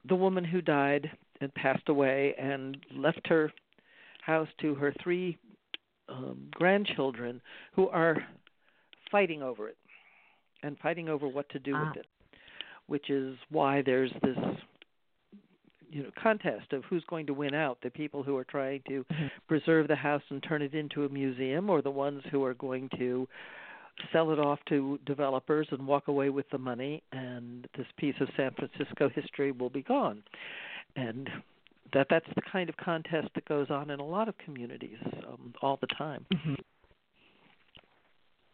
the 0.08 0.16
woman 0.16 0.44
who 0.44 0.62
died 0.62 1.10
and 1.42 1.54
passed 1.56 1.90
away 1.90 2.36
and 2.38 2.78
left 2.96 3.26
her 3.28 3.52
house 4.22 4.50
to 4.62 4.76
her 4.76 4.94
three 5.02 5.38
um, 6.10 6.48
grandchildren 6.52 7.42
who 7.74 7.88
are 7.90 8.18
fighting 9.12 9.42
over 9.42 9.70
it 9.70 9.78
and 10.64 10.78
fighting 10.80 11.10
over 11.10 11.28
what 11.28 11.48
to 11.50 11.60
do 11.60 11.76
Ah. 11.76 11.82
with 11.82 11.96
it, 11.98 12.06
which 12.88 13.10
is 13.10 13.38
why 13.50 13.82
there's 13.82 14.12
this 14.22 14.38
you 15.90 16.04
know 16.04 16.12
contest 16.22 16.74
of 16.74 16.84
who's 16.86 17.04
going 17.06 17.26
to 17.26 17.34
win 17.34 17.54
out 17.54 17.78
the 17.82 17.90
people 17.90 18.24
who 18.24 18.36
are 18.36 18.44
trying 18.44 18.82
to 18.88 19.04
Mhm. 19.06 19.32
preserve 19.48 19.88
the 19.88 19.96
house 19.96 20.24
and 20.30 20.42
turn 20.44 20.62
it 20.62 20.74
into 20.74 21.06
a 21.06 21.10
museum 21.10 21.70
or 21.70 21.82
the 21.82 21.92
ones 21.92 22.24
who 22.32 22.44
are 22.44 22.54
going 22.56 22.90
to 22.98 23.28
sell 24.12 24.32
it 24.32 24.40
off 24.40 24.60
to 24.66 25.00
developers 25.06 25.68
and 25.72 25.88
walk 25.88 26.10
away 26.10 26.30
with 26.30 26.50
the 26.50 26.58
money 26.58 27.02
and 27.14 27.68
this 27.78 27.88
piece 27.98 28.20
of 28.20 28.30
San 28.36 28.52
Francisco 28.52 29.08
history 29.10 29.52
will 29.52 29.70
be 29.70 29.84
gone. 29.84 30.22
And 30.98 31.30
that 31.94 32.08
that's 32.10 32.28
the 32.36 32.42
kind 32.42 32.68
of 32.70 32.76
contest 32.76 33.30
that 33.36 33.46
goes 33.46 33.70
on 33.70 33.90
in 33.90 34.00
a 34.00 34.06
lot 34.06 34.28
of 34.28 34.38
communities 34.40 34.98
um, 35.28 35.54
all 35.62 35.78
the 35.78 35.88
time. 35.88 36.26
Mhm. 36.34 36.58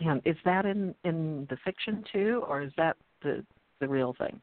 And 0.02 0.22
is 0.26 0.38
that 0.46 0.66
in 0.66 0.94
in 1.04 1.46
the 1.50 1.58
fiction 1.58 2.04
too, 2.12 2.44
or 2.48 2.62
is 2.62 2.74
that 2.76 2.98
the 3.22 3.46
the 3.82 3.90
real 3.90 4.16
thing? 4.18 4.40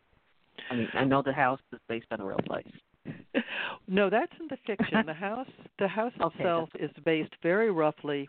I 0.71 0.75
mean, 0.75 0.89
I 0.95 1.05
know 1.05 1.23
the 1.23 1.33
house 1.33 1.61
is 1.73 1.79
based 1.89 2.07
on 2.11 2.21
a 2.21 2.27
real 2.27 2.41
place. 2.47 2.67
no, 3.89 4.11
that's 4.11 4.33
in 4.39 4.49
the 4.49 4.59
fiction. 4.67 5.07
The 5.07 5.15
house 5.15 5.49
the 5.79 5.89
house 5.89 6.13
Okay, 6.21 6.35
itself 6.39 6.69
is 6.79 6.91
based 7.05 7.33
very 7.43 7.71
roughly 7.71 8.29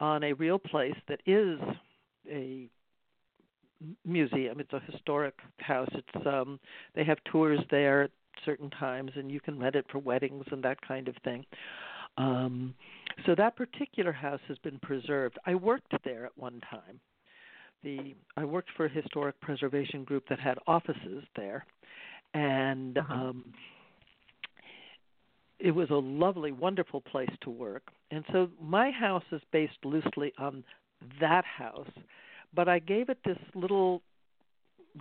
on 0.00 0.22
a 0.22 0.32
real 0.34 0.58
place 0.58 0.94
that 1.08 1.20
is 1.26 1.58
a 2.30 2.68
museum. 4.04 4.60
It's 4.60 4.72
a 4.72 4.80
historic 4.90 5.34
house. 5.58 5.88
It's 5.92 6.26
um 6.26 6.60
they 6.94 7.04
have 7.04 7.18
tours 7.30 7.60
there 7.70 8.02
at 8.04 8.10
certain 8.44 8.70
times 8.70 9.10
and 9.14 9.30
you 9.30 9.40
can 9.40 9.58
rent 9.58 9.76
it 9.76 9.86
for 9.90 9.98
weddings 9.98 10.44
and 10.50 10.62
that 10.64 10.80
kind 10.86 11.08
of 11.08 11.16
thing. 11.24 11.44
Um 12.16 12.74
so 13.26 13.34
that 13.36 13.56
particular 13.56 14.12
house 14.12 14.40
has 14.48 14.58
been 14.58 14.78
preserved. 14.80 15.38
I 15.46 15.54
worked 15.54 15.94
there 16.04 16.26
at 16.26 16.36
one 16.36 16.60
time. 16.70 17.00
The 17.84 18.14
I 18.36 18.44
worked 18.44 18.70
for 18.76 18.86
a 18.86 18.90
historic 18.90 19.40
preservation 19.40 20.04
group 20.04 20.24
that 20.28 20.40
had 20.40 20.58
offices 20.66 21.24
there 21.36 21.66
and 22.34 22.98
Uh-huh. 22.98 23.20
um 23.20 23.54
it 25.60 25.72
was 25.72 25.90
a 25.90 25.94
lovely, 25.94 26.52
wonderful 26.52 27.00
place 27.00 27.30
to 27.42 27.50
work. 27.50 27.84
And 28.10 28.24
so 28.32 28.50
my 28.60 28.90
house 28.90 29.24
is 29.32 29.40
based 29.52 29.78
loosely 29.84 30.32
on 30.38 30.64
that 31.20 31.44
house, 31.44 31.90
but 32.54 32.68
I 32.68 32.78
gave 32.80 33.08
it 33.08 33.18
this 33.24 33.38
little 33.54 34.02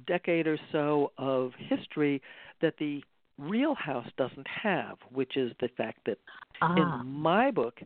decade 0.08 0.48
or 0.48 0.58
so 0.72 1.12
of 1.18 1.52
history 1.58 2.22
that 2.62 2.76
the 2.80 3.04
real 3.38 3.76
house 3.76 4.08
doesn't 4.18 4.48
have, 4.48 4.98
which 5.12 5.38
is 5.38 5.52
the 5.60 5.70
fact 5.78 6.00
that 6.06 6.18
Ah, 6.62 6.76
in 6.78 7.04
my 7.04 7.52
book, 7.52 7.80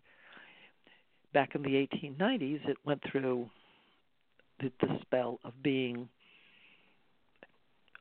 back 1.34 1.56
in 1.56 1.62
the 1.63 1.75
1890s, 1.75 2.62
it 2.68 2.77
went 2.86 3.01
through 3.12 3.50
the, 4.60 4.72
the 4.82 5.00
spell 5.02 5.40
of 5.44 5.54
being 5.64 6.08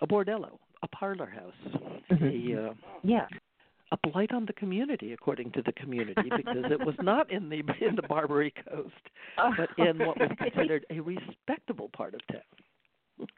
a 0.01 0.07
bordello, 0.07 0.59
a 0.83 0.89
parlor 0.89 1.27
house, 1.27 1.55
Mhm. 2.11 2.57
a 2.57 2.71
uh, 2.71 2.75
yeah. 3.03 3.27
a 3.93 3.97
blight 4.09 4.33
on 4.33 4.45
the 4.47 4.53
community, 4.53 5.13
according 5.13 5.53
to 5.53 5.63
the 5.63 5.73
community, 5.73 6.29
because 6.37 6.65
it 6.73 6.81
was 6.85 6.97
not 7.03 7.31
in 7.31 7.49
the 7.49 7.63
in 7.81 7.95
the 7.95 8.03
Barbary 8.03 8.53
Coast, 8.69 9.05
but 9.57 9.71
in 9.79 9.99
what 9.99 10.19
was 10.19 10.31
considered 10.39 10.85
a 10.91 11.01
respectable 11.01 11.89
part 11.91 12.15
of 12.15 12.21
town. 12.27 13.29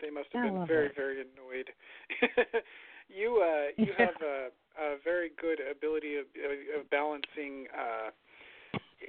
They 0.00 0.10
must 0.10 0.28
have 0.32 0.44
I 0.44 0.48
been 0.48 0.66
very, 0.66 0.86
it. 0.86 0.96
very 0.96 1.20
annoyed. 1.20 1.68
you 3.08 3.42
uh, 3.44 3.66
you 3.76 3.92
Yeah. 3.98 4.06
have 4.06 4.22
a, 4.22 4.48
a 4.80 4.96
very 5.04 5.30
good 5.40 5.60
ability 5.60 6.16
of, 6.16 6.24
of, 6.34 6.80
of 6.80 6.90
balancing, 6.90 7.66
uh, 7.76 8.10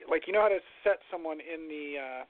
like 0.10 0.28
you 0.28 0.34
know 0.34 0.42
how 0.42 0.50
to 0.50 0.60
set 0.84 1.00
someone 1.10 1.40
in 1.40 1.68
the 1.70 1.98
uh, 1.98 2.24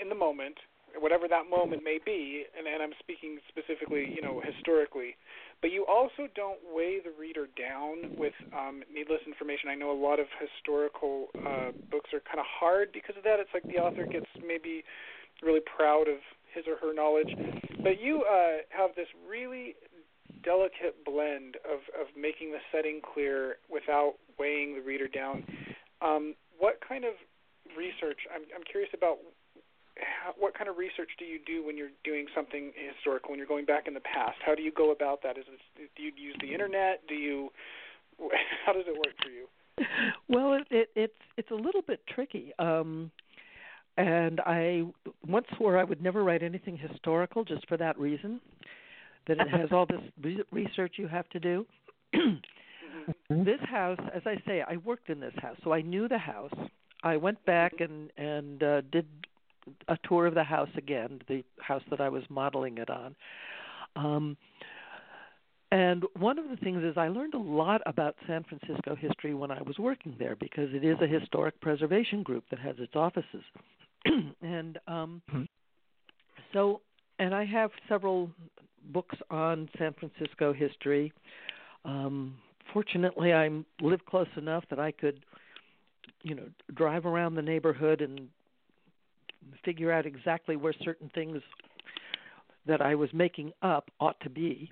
in 0.00 0.08
the 0.08 0.14
moment, 0.14 0.56
whatever 0.96 1.28
that 1.28 1.50
moment 1.50 1.82
may 1.84 1.98
be, 2.04 2.44
and, 2.56 2.66
and 2.66 2.82
I'm 2.82 2.96
speaking 2.98 3.38
specifically, 3.48 4.08
you 4.14 4.22
know, 4.22 4.40
historically. 4.40 5.16
But 5.60 5.72
you 5.72 5.84
also 5.86 6.30
don't 6.34 6.58
weigh 6.72 7.00
the 7.02 7.12
reader 7.18 7.46
down 7.58 8.16
with 8.16 8.34
um, 8.56 8.82
needless 8.92 9.20
information. 9.26 9.68
I 9.70 9.74
know 9.74 9.90
a 9.90 10.00
lot 10.00 10.20
of 10.20 10.26
historical 10.38 11.28
uh, 11.34 11.72
books 11.90 12.10
are 12.14 12.20
kind 12.20 12.38
of 12.38 12.46
hard 12.46 12.92
because 12.92 13.16
of 13.16 13.24
that. 13.24 13.40
It's 13.40 13.50
like 13.52 13.64
the 13.64 13.80
author 13.80 14.06
gets 14.06 14.30
maybe 14.44 14.84
really 15.42 15.60
proud 15.60 16.08
of 16.08 16.18
his 16.54 16.64
or 16.66 16.76
her 16.80 16.94
knowledge, 16.94 17.28
but 17.82 18.00
you 18.00 18.24
uh, 18.24 18.64
have 18.70 18.90
this 18.96 19.06
really 19.28 19.74
delicate 20.42 21.04
blend 21.04 21.56
of 21.66 21.84
of 21.98 22.06
making 22.16 22.52
the 22.52 22.58
setting 22.72 23.00
clear 23.02 23.56
without 23.70 24.14
weighing 24.38 24.74
the 24.74 24.80
reader 24.80 25.08
down. 25.08 25.44
Um, 26.00 26.34
what 26.58 26.80
kind 26.86 27.04
of 27.04 27.14
research? 27.76 28.24
I'm 28.34 28.42
I'm 28.54 28.64
curious 28.64 28.90
about 28.94 29.18
how, 30.00 30.34
what 30.38 30.56
kind 30.56 30.68
of 30.68 30.76
research 30.76 31.10
do 31.18 31.24
you 31.24 31.38
do 31.44 31.64
when 31.64 31.76
you're 31.76 31.94
doing 32.04 32.26
something 32.34 32.72
historical? 32.74 33.30
When 33.30 33.38
you're 33.38 33.48
going 33.48 33.64
back 33.64 33.86
in 33.86 33.94
the 33.94 34.00
past, 34.00 34.38
how 34.44 34.54
do 34.54 34.62
you 34.62 34.72
go 34.72 34.92
about 34.92 35.22
that? 35.22 35.38
Is 35.38 35.44
it, 35.48 35.90
do 35.96 36.02
you 36.02 36.12
use 36.16 36.36
the 36.40 36.52
internet? 36.52 37.02
Do 37.08 37.14
you 37.14 37.50
how 38.66 38.72
does 38.72 38.84
it 38.86 38.96
work 38.96 39.14
for 39.22 39.30
you? 39.30 39.46
Well, 40.28 40.54
it, 40.54 40.66
it 40.70 40.88
it's 40.96 41.20
it's 41.36 41.50
a 41.50 41.54
little 41.54 41.82
bit 41.82 42.00
tricky. 42.08 42.52
Um 42.58 43.10
and 43.96 44.40
I 44.40 44.82
once 45.26 45.46
swore 45.56 45.78
I 45.78 45.84
would 45.84 46.02
never 46.02 46.22
write 46.24 46.42
anything 46.42 46.76
historical 46.76 47.44
just 47.44 47.66
for 47.68 47.76
that 47.76 47.98
reason 47.98 48.40
that 49.26 49.38
it 49.38 49.48
has 49.48 49.70
all 49.72 49.86
this 49.86 50.00
re- 50.22 50.42
research 50.50 50.94
you 50.96 51.06
have 51.06 51.28
to 51.30 51.40
do. 51.40 51.66
Mm-hmm. 53.30 53.44
this 53.44 53.60
house, 53.70 53.98
as 54.14 54.22
I 54.26 54.36
say, 54.46 54.62
I 54.66 54.76
worked 54.78 55.08
in 55.08 55.20
this 55.20 55.32
house, 55.40 55.56
so 55.64 55.72
I 55.72 55.80
knew 55.80 56.08
the 56.08 56.18
house. 56.18 56.52
I 57.02 57.16
went 57.16 57.42
back 57.46 57.80
and 57.80 58.10
and 58.16 58.62
uh, 58.62 58.80
did 58.92 59.06
a 59.88 59.96
tour 60.04 60.26
of 60.26 60.34
the 60.34 60.44
house 60.44 60.70
again, 60.76 61.20
the 61.28 61.44
house 61.60 61.82
that 61.90 62.00
I 62.00 62.08
was 62.08 62.22
modeling 62.28 62.78
it 62.78 62.90
on. 62.90 63.14
Um, 63.96 64.36
and 65.70 66.04
one 66.16 66.38
of 66.38 66.48
the 66.48 66.56
things 66.56 66.82
is 66.82 66.96
I 66.96 67.08
learned 67.08 67.34
a 67.34 67.38
lot 67.38 67.82
about 67.84 68.16
San 68.26 68.44
Francisco 68.44 68.94
history 68.94 69.34
when 69.34 69.50
I 69.50 69.60
was 69.62 69.78
working 69.78 70.14
there 70.18 70.34
because 70.36 70.68
it 70.72 70.82
is 70.82 70.96
a 71.02 71.06
historic 71.06 71.60
preservation 71.60 72.22
group 72.22 72.44
that 72.50 72.58
has 72.58 72.76
its 72.78 72.96
offices. 72.96 73.42
and 74.42 74.78
um, 74.86 75.20
Mhm. 75.30 75.46
so, 76.52 76.80
and 77.18 77.34
I 77.34 77.44
have 77.44 77.70
several 77.88 78.30
books 78.92 79.16
on 79.30 79.68
San 79.76 79.92
Francisco 79.94 80.52
history. 80.52 81.12
Um, 81.84 82.38
fortunately, 82.72 83.34
I 83.34 83.50
live 83.80 84.04
close 84.06 84.28
enough 84.36 84.64
that 84.70 84.78
I 84.78 84.92
could, 84.92 85.20
you 86.22 86.34
know, 86.34 86.48
drive 86.74 87.04
around 87.04 87.34
the 87.34 87.42
neighborhood 87.42 88.00
and 88.00 88.28
figure 89.64 89.92
out 89.92 90.06
exactly 90.06 90.56
where 90.56 90.74
certain 90.84 91.10
things 91.14 91.40
that 92.66 92.80
I 92.80 92.94
was 92.94 93.10
making 93.12 93.52
up 93.62 93.90
ought 94.00 94.18
to 94.20 94.30
be. 94.30 94.70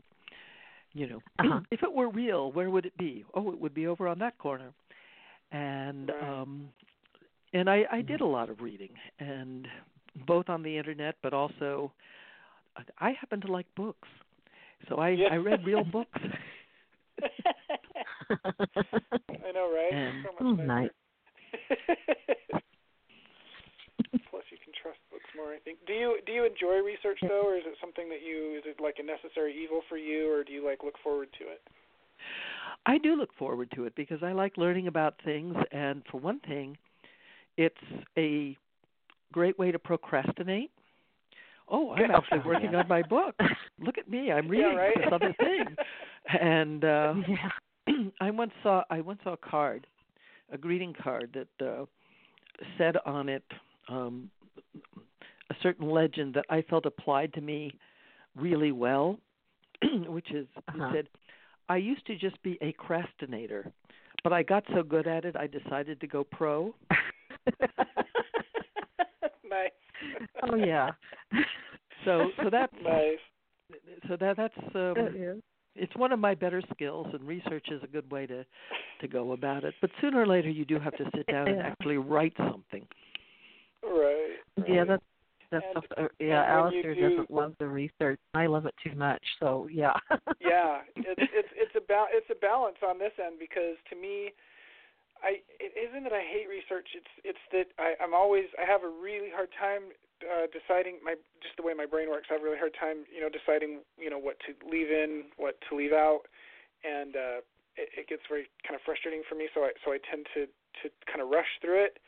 You 0.92 1.08
know, 1.08 1.18
Uh-huh. 1.38 1.60
if 1.70 1.82
it 1.82 1.92
were 1.92 2.08
real, 2.08 2.52
where 2.52 2.70
would 2.70 2.86
it 2.86 2.96
be? 2.96 3.24
Oh, 3.34 3.50
it 3.52 3.60
would 3.60 3.74
be 3.74 3.86
over 3.86 4.08
on 4.08 4.18
that 4.20 4.38
corner. 4.38 4.72
And 5.52 6.10
Right. 6.10 6.40
um 6.40 6.68
and 7.52 7.68
I 7.70 7.84
I 7.90 8.02
did 8.02 8.20
a 8.20 8.26
lot 8.26 8.50
of 8.50 8.60
reading 8.60 8.90
and 9.20 9.68
both 10.26 10.48
on 10.48 10.62
the 10.62 10.76
internet 10.76 11.16
but 11.22 11.32
also 11.32 11.92
I 12.98 13.12
happen 13.12 13.40
to 13.42 13.52
like 13.52 13.66
books. 13.74 14.08
So 14.88 14.96
I 14.96 15.10
Yeah. 15.10 15.28
I 15.32 15.36
read 15.36 15.64
real 15.66 15.84
books. 15.92 16.20
I 19.46 19.52
know, 19.52 19.70
right? 19.72 19.92
And- 19.92 20.24
so 20.24 20.32
much 20.32 20.42
Oh, 20.42 20.52
nicer. 20.52 20.66
nice. 20.66 20.90
Plus, 24.30 24.44
you 24.50 24.58
can 24.62 24.72
trust 24.82 24.98
books 25.10 25.25
more. 25.36 25.52
I 25.52 25.58
think. 25.58 25.78
Do 25.86 25.92
you 25.92 26.18
do 26.26 26.32
you 26.32 26.44
enjoy 26.44 26.82
research 26.84 27.18
though, 27.22 27.44
or 27.46 27.56
is 27.56 27.64
it 27.66 27.76
something 27.80 28.08
that 28.08 28.22
you 28.26 28.56
is 28.58 28.64
it 28.66 28.82
like 28.82 28.96
a 28.98 29.04
necessary 29.04 29.54
evil 29.54 29.82
for 29.88 29.96
you, 29.98 30.32
or 30.32 30.42
do 30.44 30.52
you 30.52 30.64
like 30.64 30.82
look 30.82 30.94
forward 31.04 31.28
to 31.38 31.44
it? 31.44 31.60
I 32.86 32.98
do 32.98 33.16
look 33.16 33.30
forward 33.38 33.70
to 33.74 33.84
it 33.84 33.94
because 33.96 34.22
I 34.22 34.32
like 34.32 34.56
learning 34.56 34.86
about 34.86 35.14
things 35.24 35.54
and 35.72 36.02
for 36.10 36.18
one 36.18 36.40
thing, 36.40 36.76
it's 37.56 37.74
a 38.16 38.56
great 39.32 39.58
way 39.58 39.72
to 39.72 39.78
procrastinate. 39.78 40.70
Oh, 41.68 41.90
I'm 41.92 42.10
actually 42.14 42.40
working 42.46 42.74
on 42.74 42.86
my 42.88 43.02
book. 43.02 43.34
Look 43.80 43.98
at 43.98 44.08
me, 44.08 44.30
I'm 44.32 44.48
Yeah, 44.50 44.50
reading 44.62 44.76
right? 44.76 44.96
this 44.96 45.12
other 45.12 45.34
thing. 45.38 45.76
And 46.40 46.84
uh 46.84 47.14
yeah. 47.28 47.50
I 48.20 48.30
once 48.32 48.50
saw 48.62 48.82
I 48.90 49.00
once 49.00 49.20
saw 49.22 49.34
a 49.34 49.36
card, 49.36 49.86
a 50.50 50.58
greeting 50.58 50.92
card 51.00 51.30
that 51.34 51.64
uh 51.64 51.84
said 52.78 52.96
on 53.06 53.28
it 53.28 53.44
um 53.88 54.28
a 55.50 55.54
certain 55.62 55.88
legend 55.90 56.34
that 56.34 56.44
I 56.50 56.62
felt 56.62 56.86
applied 56.86 57.32
to 57.34 57.40
me 57.40 57.72
really 58.36 58.72
well, 58.72 59.18
which 60.06 60.30
is 60.32 60.46
Uh-huh. 60.68 60.84
it 60.90 60.92
said, 60.94 61.08
I 61.68 61.76
used 61.78 62.06
to 62.06 62.16
just 62.16 62.40
be 62.42 62.58
a 62.62 62.72
crastinator, 62.74 63.70
but 64.22 64.32
I 64.32 64.42
got 64.42 64.64
so 64.74 64.82
good 64.82 65.06
at 65.06 65.24
it 65.24 65.36
I 65.36 65.46
decided 65.46 66.00
to 66.00 66.06
go 66.06 66.24
pro. 66.24 66.74
nice. 69.48 69.70
oh 70.50 70.56
yeah. 70.56 70.90
So 72.04 72.30
so 72.42 72.50
that's 72.50 72.72
Nice. 72.84 73.18
so 74.08 74.16
that 74.16 74.36
that's 74.36 74.54
um 74.74 74.98
is. 75.16 75.42
it's 75.74 75.94
one 75.96 76.12
of 76.12 76.18
my 76.18 76.34
better 76.34 76.62
skills 76.72 77.06
and 77.12 77.26
research 77.26 77.66
is 77.70 77.82
a 77.82 77.86
good 77.86 78.10
way 78.10 78.26
to 78.26 78.44
to 79.00 79.08
go 79.08 79.32
about 79.32 79.64
it. 79.64 79.74
But 79.80 79.90
sooner 80.00 80.20
or 80.20 80.26
later 80.26 80.48
you 80.48 80.64
do 80.64 80.78
have 80.78 80.96
to 80.96 81.04
sit 81.14 81.26
down 81.26 81.48
and 81.48 81.60
actually 81.70 81.98
write 81.98 82.34
something. 82.36 82.86
Right. 83.82 84.36
right. 84.58 84.68
Yeah, 84.68 84.84
that's 84.84 85.02
that's 85.50 85.64
And- 85.74 85.84
uh, 85.96 86.08
yeah. 86.18 86.44
Alistair 86.44 86.94
do- 86.94 87.08
doesn't 87.10 87.30
love 87.30 87.54
the 87.58 87.68
research. 87.68 88.20
I 88.34 88.46
love 88.46 88.66
it 88.66 88.74
too 88.82 88.94
much. 88.94 89.22
So 89.40 89.68
yeah. 89.70 89.94
yeah, 90.40 90.82
it's 90.96 91.20
it's 91.32 91.52
it's 91.54 91.74
a 91.76 91.80
ba- 91.80 92.10
it's 92.10 92.30
a 92.30 92.34
balance 92.34 92.78
on 92.86 92.98
this 92.98 93.12
end 93.18 93.38
because 93.38 93.76
to 93.90 93.96
me, 93.96 94.32
I 95.22 95.40
it 95.60 95.72
isn't 95.76 96.04
that 96.04 96.12
I 96.12 96.22
hate 96.22 96.48
research. 96.48 96.88
It's 96.94 97.12
it's 97.24 97.44
that 97.52 97.68
I, 97.78 97.94
I'm 98.02 98.14
always 98.14 98.46
I 98.60 98.64
have 98.66 98.82
a 98.82 98.90
really 98.90 99.30
hard 99.32 99.50
time 99.58 99.92
uh, 100.24 100.46
deciding 100.52 100.98
my 101.04 101.14
just 101.42 101.56
the 101.56 101.62
way 101.62 101.74
my 101.74 101.86
brain 101.86 102.08
works. 102.08 102.28
I 102.30 102.34
have 102.34 102.42
a 102.42 102.44
really 102.44 102.58
hard 102.58 102.74
time 102.78 103.04
you 103.12 103.20
know 103.20 103.28
deciding 103.28 103.80
you 103.98 104.10
know 104.10 104.18
what 104.18 104.36
to 104.46 104.54
leave 104.68 104.90
in, 104.90 105.30
what 105.36 105.56
to 105.68 105.76
leave 105.76 105.92
out, 105.92 106.28
and 106.84 107.16
uh, 107.16 107.38
it, 107.76 108.04
it 108.04 108.06
gets 108.08 108.22
very 108.28 108.48
kind 108.64 108.74
of 108.74 108.82
frustrating 108.84 109.22
for 109.28 109.34
me. 109.34 109.48
So 109.54 109.62
I 109.62 109.72
so 109.84 109.92
I 109.92 109.98
tend 110.02 110.26
to 110.34 110.46
to 110.82 110.92
kind 111.06 111.20
of 111.20 111.28
rush 111.28 111.48
through 111.60 111.84
it. 111.84 111.98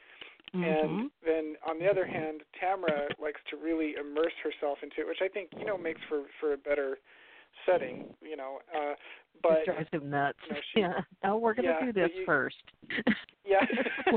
Mm-hmm. 0.54 0.64
And 0.64 1.10
then 1.24 1.56
on 1.68 1.78
the 1.78 1.86
other 1.86 2.06
hand, 2.06 2.40
Tamara 2.58 3.08
likes 3.20 3.40
to 3.50 3.56
really 3.56 3.94
immerse 4.00 4.32
herself 4.42 4.78
into 4.82 5.00
it, 5.00 5.06
which 5.06 5.18
I 5.22 5.28
think 5.28 5.50
you 5.58 5.64
know 5.66 5.76
makes 5.76 6.00
for 6.08 6.22
for 6.40 6.54
a 6.54 6.56
better 6.56 6.98
setting. 7.66 8.06
You 8.22 8.36
know, 8.36 8.58
uh, 8.74 8.94
but 9.42 9.58
it 9.58 9.66
drives 9.66 9.88
him 9.92 10.08
nuts. 10.10 10.38
you 10.48 10.54
know, 10.54 10.60
she- 10.74 10.80
yeah. 11.24 11.30
Oh, 11.30 11.36
we're 11.36 11.54
gonna 11.54 11.76
yeah, 11.80 11.86
do 11.86 11.92
this 11.92 12.10
you- 12.16 12.24
first. 12.24 12.56
yeah. 13.44 13.60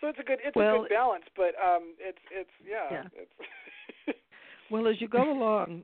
so 0.00 0.08
it's 0.08 0.18
a 0.18 0.24
good 0.24 0.38
it's 0.44 0.56
a 0.56 0.78
good 0.78 0.88
balance, 0.88 1.24
but 1.36 1.54
um, 1.64 1.94
it's 1.98 2.18
it's 2.32 2.50
yeah, 2.68 2.88
Yeah. 2.90 3.02
it's 3.14 4.18
Well, 4.70 4.86
as 4.86 5.00
you 5.00 5.08
go 5.08 5.32
along 5.32 5.82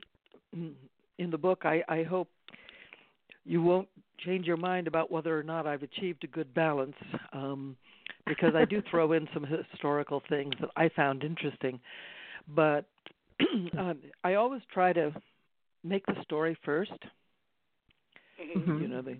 in 0.53 1.29
the 1.31 1.37
book, 1.37 1.63
I, 1.65 1.83
I 1.89 2.03
hope 2.03 2.29
you 3.45 3.61
won't 3.61 3.87
change 4.19 4.45
your 4.45 4.57
mind 4.57 4.87
about 4.87 5.11
whether 5.11 5.37
or 5.37 5.43
not 5.43 5.67
I've 5.67 5.83
achieved 5.83 6.23
a 6.23 6.27
good 6.27 6.53
balance, 6.53 6.95
um, 7.33 7.75
because 8.27 8.55
I 8.55 8.65
do 8.65 8.81
throw 8.89 9.13
in 9.13 9.27
some 9.33 9.45
historical 9.45 10.21
things 10.29 10.53
that 10.61 10.69
I 10.75 10.89
found 10.89 11.23
interesting. 11.23 11.79
But 12.47 12.85
um, 13.77 13.99
I 14.23 14.35
always 14.35 14.61
try 14.73 14.93
to 14.93 15.13
make 15.83 16.05
the 16.05 16.21
story 16.23 16.57
first. 16.63 16.91
mhm. 18.39 18.55
Mhm. 18.55 18.81
You 18.81 18.87
know, 18.87 19.01
the 19.01 19.17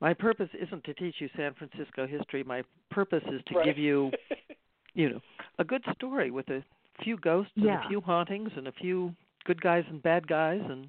my 0.00 0.14
purpose 0.14 0.48
isn't 0.54 0.84
to 0.84 0.94
teach 0.94 1.16
you 1.20 1.28
San 1.36 1.54
Francisco 1.54 2.06
history. 2.06 2.42
My 2.44 2.62
purpose 2.90 3.24
is 3.32 3.42
to 3.48 3.54
Right. 3.54 3.66
give 3.66 3.78
you, 3.78 4.12
you 4.94 5.10
know, 5.10 5.20
a 5.58 5.64
good 5.64 5.84
story 5.94 6.30
with 6.30 6.48
a 6.48 6.62
few 7.02 7.16
ghosts 7.18 7.54
and 7.62 7.74
a 7.74 7.78
few 7.78 8.00
hauntings 8.00 8.50
and 8.56 8.68
a 8.68 8.72
few 8.72 9.14
good 9.44 9.60
guys 9.60 9.84
and 9.88 10.02
bad 10.02 10.26
guys 10.26 10.60
and 10.68 10.88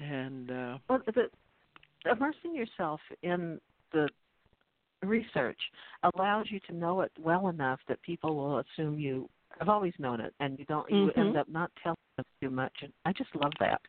and 0.00 0.50
uh 0.50 0.78
Well, 0.88 1.00
but 1.14 1.30
immersing 2.10 2.54
yourself 2.54 3.00
in 3.22 3.60
the 3.92 4.08
research 5.02 5.58
allows 6.14 6.46
you 6.50 6.60
to 6.68 6.72
know 6.74 7.00
it 7.02 7.12
well 7.18 7.48
enough 7.48 7.80
that 7.88 8.00
people 8.02 8.34
will 8.36 8.58
assume 8.60 8.98
you 8.98 9.28
have 9.58 9.68
always 9.68 9.92
known 9.98 10.20
it, 10.20 10.34
and 10.40 10.58
you 10.58 10.64
don't. 10.66 10.90
You 10.90 11.10
end 11.12 11.34
Mhm. 11.34 11.40
up 11.40 11.48
not 11.48 11.70
telling 11.82 11.96
them 12.16 12.24
too 12.40 12.50
much, 12.50 12.72
and 12.82 12.92
I 13.04 13.12
just 13.12 13.34
love 13.36 13.52
that. 13.60 13.80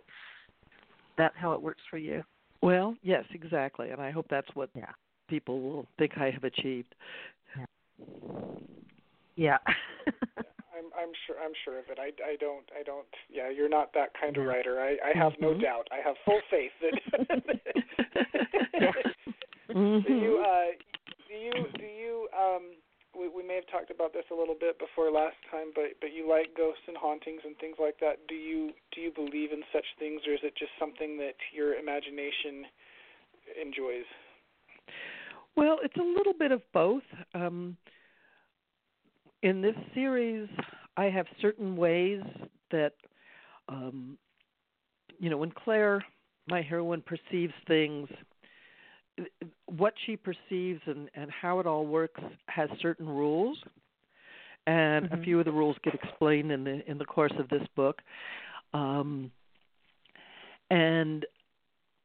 That 1.17 1.33
how 1.35 1.53
it 1.53 1.61
works 1.61 1.81
for 1.89 1.97
you. 1.97 2.23
well, 2.61 2.95
yes, 3.01 3.25
exactly. 3.33 3.89
And 3.91 4.01
I 4.01 4.09
hope 4.11 4.27
that's 4.29 4.53
what 4.55 4.69
Yeah. 4.75 4.91
people 5.27 5.61
will 5.61 5.87
think 5.97 6.17
I 6.17 6.31
have 6.31 6.43
achieved. 6.43 6.95
Yeah. 9.35 9.57
I'm 10.75 10.91
I'm 10.97 11.11
sure 11.25 11.35
I'm 11.43 11.53
sure 11.63 11.79
of 11.79 11.85
it. 11.89 11.99
I, 11.99 12.11
I 12.25 12.35
don't 12.37 12.65
I 12.77 12.83
don't 12.83 13.07
yeah, 13.29 13.49
you're 13.49 13.69
not 13.69 13.93
that 13.93 14.09
kind 14.19 14.37
of 14.37 14.45
writer. 14.45 14.79
I, 14.81 14.97
I 15.05 15.13
have 15.17 15.33
no 15.39 15.53
Mhm. 15.53 15.61
doubt. 15.61 15.87
I 15.91 15.97
have 16.05 16.15
full 16.25 16.41
faith 16.49 16.71
that 16.81 16.93
Mhm. 19.69 20.05
do 20.05 20.13
you 20.13 20.39
uh 20.45 20.71
do 21.33 21.39
you 21.41 21.53
do 21.77 21.85
you 21.85 22.27
um 22.37 22.77
we, 23.17 23.29
we 23.29 23.47
may 23.47 23.55
have 23.55 23.67
talked 23.67 23.91
about 23.91 24.13
this 24.13 24.25
a 24.31 24.35
little 24.35 24.55
bit 24.59 24.77
before 24.79 25.11
last 25.11 25.37
time, 25.51 25.67
but 25.73 25.97
but 26.01 26.13
you 26.13 26.29
like 26.29 26.55
ghosts 26.55 26.81
and 26.87 26.97
hauntings 26.97 27.41
and 27.45 27.57
things 27.57 27.77
like 27.79 27.99
that. 27.99 28.27
Do 28.27 28.35
you 28.35 28.71
do 28.93 29.01
you 29.01 29.11
believe 29.11 29.51
in 29.51 29.61
such 29.71 29.85
things, 29.99 30.21
or 30.27 30.33
is 30.33 30.39
it 30.43 30.53
just 30.57 30.71
something 30.79 31.17
that 31.17 31.35
your 31.53 31.75
imagination 31.75 32.65
enjoys? 33.59 34.05
Well, 35.55 35.77
it's 35.83 35.95
a 35.97 36.03
little 36.03 36.33
bit 36.33 36.51
of 36.51 36.61
both. 36.73 37.03
Um, 37.35 37.77
in 39.43 39.61
this 39.61 39.75
series, 39.93 40.49
I 40.97 41.05
have 41.05 41.27
certain 41.41 41.75
ways 41.75 42.21
that, 42.71 42.93
um, 43.69 44.17
you 45.19 45.29
know, 45.29 45.37
when 45.37 45.51
Claire, 45.51 46.03
my 46.47 46.61
heroine, 46.61 47.03
perceives 47.03 47.53
things, 47.67 48.09
what 49.65 49.93
she 50.05 50.15
perceives 50.17 50.81
and, 50.85 51.09
and 51.15 51.29
how 51.31 51.59
it 51.59 51.67
all 51.67 51.85
works 51.85 52.21
has 52.47 52.69
certain 52.81 53.07
rules. 53.07 53.57
and 54.65 55.05
Mhm. 55.05 55.13
a 55.13 55.23
few 55.23 55.39
of 55.39 55.45
the 55.45 55.51
rules 55.51 55.75
get 55.83 55.93
explained 55.93 56.51
in 56.51 56.63
the 56.63 56.89
in 56.89 56.97
the 56.97 57.05
course 57.05 57.33
of 57.37 57.49
this 57.49 57.67
book. 57.75 58.01
Um, 58.73 59.31
and 60.69 61.25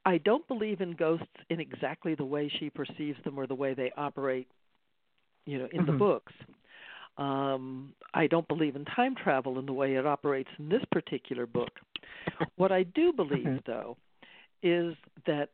I 0.04 0.18
don't 0.18 0.46
believe 0.48 0.80
in 0.80 0.92
ghosts 0.92 1.26
in 1.50 1.60
exactly 1.60 2.14
the 2.14 2.24
way 2.24 2.48
she 2.58 2.70
perceives 2.70 3.22
them 3.24 3.38
or 3.38 3.46
the 3.46 3.54
way 3.54 3.74
they 3.74 3.92
operate, 3.96 4.48
you 5.46 5.58
know, 5.58 5.68
in 5.72 5.86
the 5.86 5.92
Mhm. 5.92 5.98
books. 5.98 6.32
Um, 7.16 7.94
I 8.14 8.26
don't 8.26 8.46
believe 8.48 8.76
in 8.76 8.84
time 8.84 9.14
travel 9.14 9.58
in 9.58 9.66
the 9.66 9.72
way 9.72 9.94
it 9.96 10.06
operates 10.06 10.50
in 10.58 10.68
this 10.68 10.84
particular 10.90 11.46
book. 11.46 11.70
What 12.56 12.72
I 12.72 12.84
do 12.84 13.12
believe, 13.12 13.46
Mhm. 13.46 13.64
though, 13.66 13.96
is 14.62 14.96
that 15.26 15.50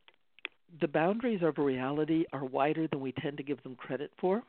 the 0.81 0.89
boundaries 0.89 1.43
of 1.43 1.59
reality 1.59 2.25
are 2.33 2.45
wider 2.45 2.87
than 2.89 3.01
we 3.01 3.13
tend 3.13 3.37
to 3.37 3.43
give 3.43 3.63
them 3.63 3.77
credit 3.77 4.11
for. 4.19 4.43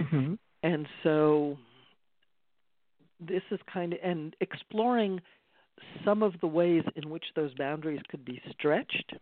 Mhm. 0.00 0.38
And 0.62 0.88
so 1.02 1.58
this 3.20 3.42
is 3.50 3.60
kind 3.72 3.92
of 3.92 3.98
and 4.02 4.34
exploring 4.40 5.20
some 6.04 6.22
of 6.22 6.34
the 6.40 6.46
ways 6.46 6.84
in 6.96 7.10
which 7.10 7.24
those 7.34 7.52
boundaries 7.54 8.00
could 8.08 8.24
be 8.24 8.40
stretched, 8.52 9.14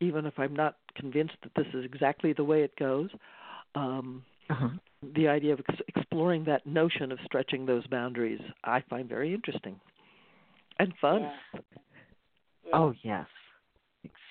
even 0.00 0.26
if 0.26 0.38
I'm 0.38 0.54
not 0.54 0.76
convinced 0.94 1.36
that 1.42 1.54
this 1.54 1.72
is 1.74 1.84
exactly 1.84 2.32
the 2.32 2.44
way 2.44 2.62
it 2.62 2.74
goes. 2.76 3.10
Um, 3.74 4.24
Uh-huh. 4.50 4.68
the 5.14 5.28
idea 5.28 5.52
of 5.52 5.60
ex- 5.68 5.82
exploring 5.88 6.44
that 6.44 6.66
notion 6.66 7.12
of 7.12 7.18
stretching 7.24 7.66
those 7.66 7.86
boundaries, 7.86 8.40
I 8.64 8.80
find 8.82 9.08
very 9.08 9.34
interesting 9.34 9.80
and 10.78 10.92
fun. 11.00 11.22
Yeah. 11.22 11.60
Yeah. 12.64 12.72
Oh 12.72 12.94
yes, 13.02 13.26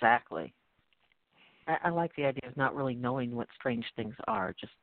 exactly. 0.02 0.54
I, 1.68 1.78
I 1.86 1.90
like 1.90 2.16
the 2.16 2.26
idea 2.26 2.50
of 2.50 2.58
not 2.58 2.76
really 2.76 2.96
knowing 2.96 3.36
what 3.36 3.48
strange 3.58 3.86
things 3.96 4.16
are, 4.28 4.54
just 4.60 4.74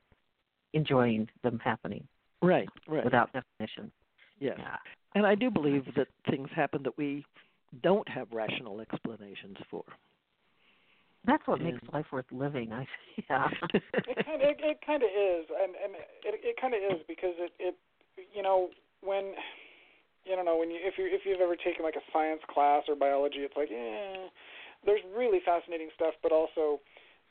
enjoying 0.73 1.29
them 1.43 1.59
happening 1.63 2.07
Right, 2.43 2.69
right. 2.89 3.05
without 3.05 3.31
definition. 3.33 3.93
yes. 4.41 4.57
Yeah. 4.59 4.77
And 5.15 5.27
I 5.27 5.35
do 5.35 5.51
believe 5.51 5.85
that 5.97 6.09
things 6.31 6.49
happen 6.57 6.83
that 6.85 6.97
we 6.97 7.25
don't 7.83 8.09
have 8.09 8.29
rational 8.33 8.81
explanations 8.81 9.59
for. 9.71 9.85
That's 11.25 11.47
what 11.47 11.61
makes 11.61 11.79
life 11.93 12.07
worth 12.11 12.25
living. 12.33 12.73
I 12.73 12.87
yeah. 13.31 13.49
it 13.63 14.27
kind 14.27 14.43
of 14.43 14.49
it, 14.49 14.57
it 14.61 14.79
kind 14.85 15.03
of 15.03 15.09
is, 15.09 15.47
and 15.63 15.73
and 15.79 15.95
it 16.25 16.41
it 16.43 16.57
kind 16.61 16.75
of 16.75 16.81
is 16.81 17.01
because 17.07 17.35
it 17.39 17.53
it 17.61 17.77
you 18.35 18.43
know 18.43 18.71
when 19.05 19.35
you 20.25 20.35
don't 20.35 20.45
know 20.45 20.57
when 20.57 20.71
you 20.71 20.79
if 20.83 20.95
you 20.99 21.07
if 21.07 21.23
you've 21.25 21.41
ever 21.41 21.55
taken 21.55 21.85
like 21.85 21.95
a 21.95 22.03
science 22.13 22.41
class 22.53 22.83
or 22.89 22.97
biology, 22.97 23.39
it's 23.47 23.57
like 23.57 23.71
eh, 23.71 24.27
there's 24.85 25.03
really 25.17 25.39
fascinating 25.45 25.89
stuff, 25.95 26.15
but 26.23 26.33
also 26.33 26.81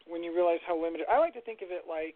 when 0.08 0.24
you 0.24 0.34
realize 0.34 0.60
how 0.66 0.82
limited. 0.82 1.06
I 1.12 1.20
like 1.20 1.34
to 1.34 1.42
think 1.42 1.62
of 1.62 1.70
it 1.72 1.84
like 1.88 2.16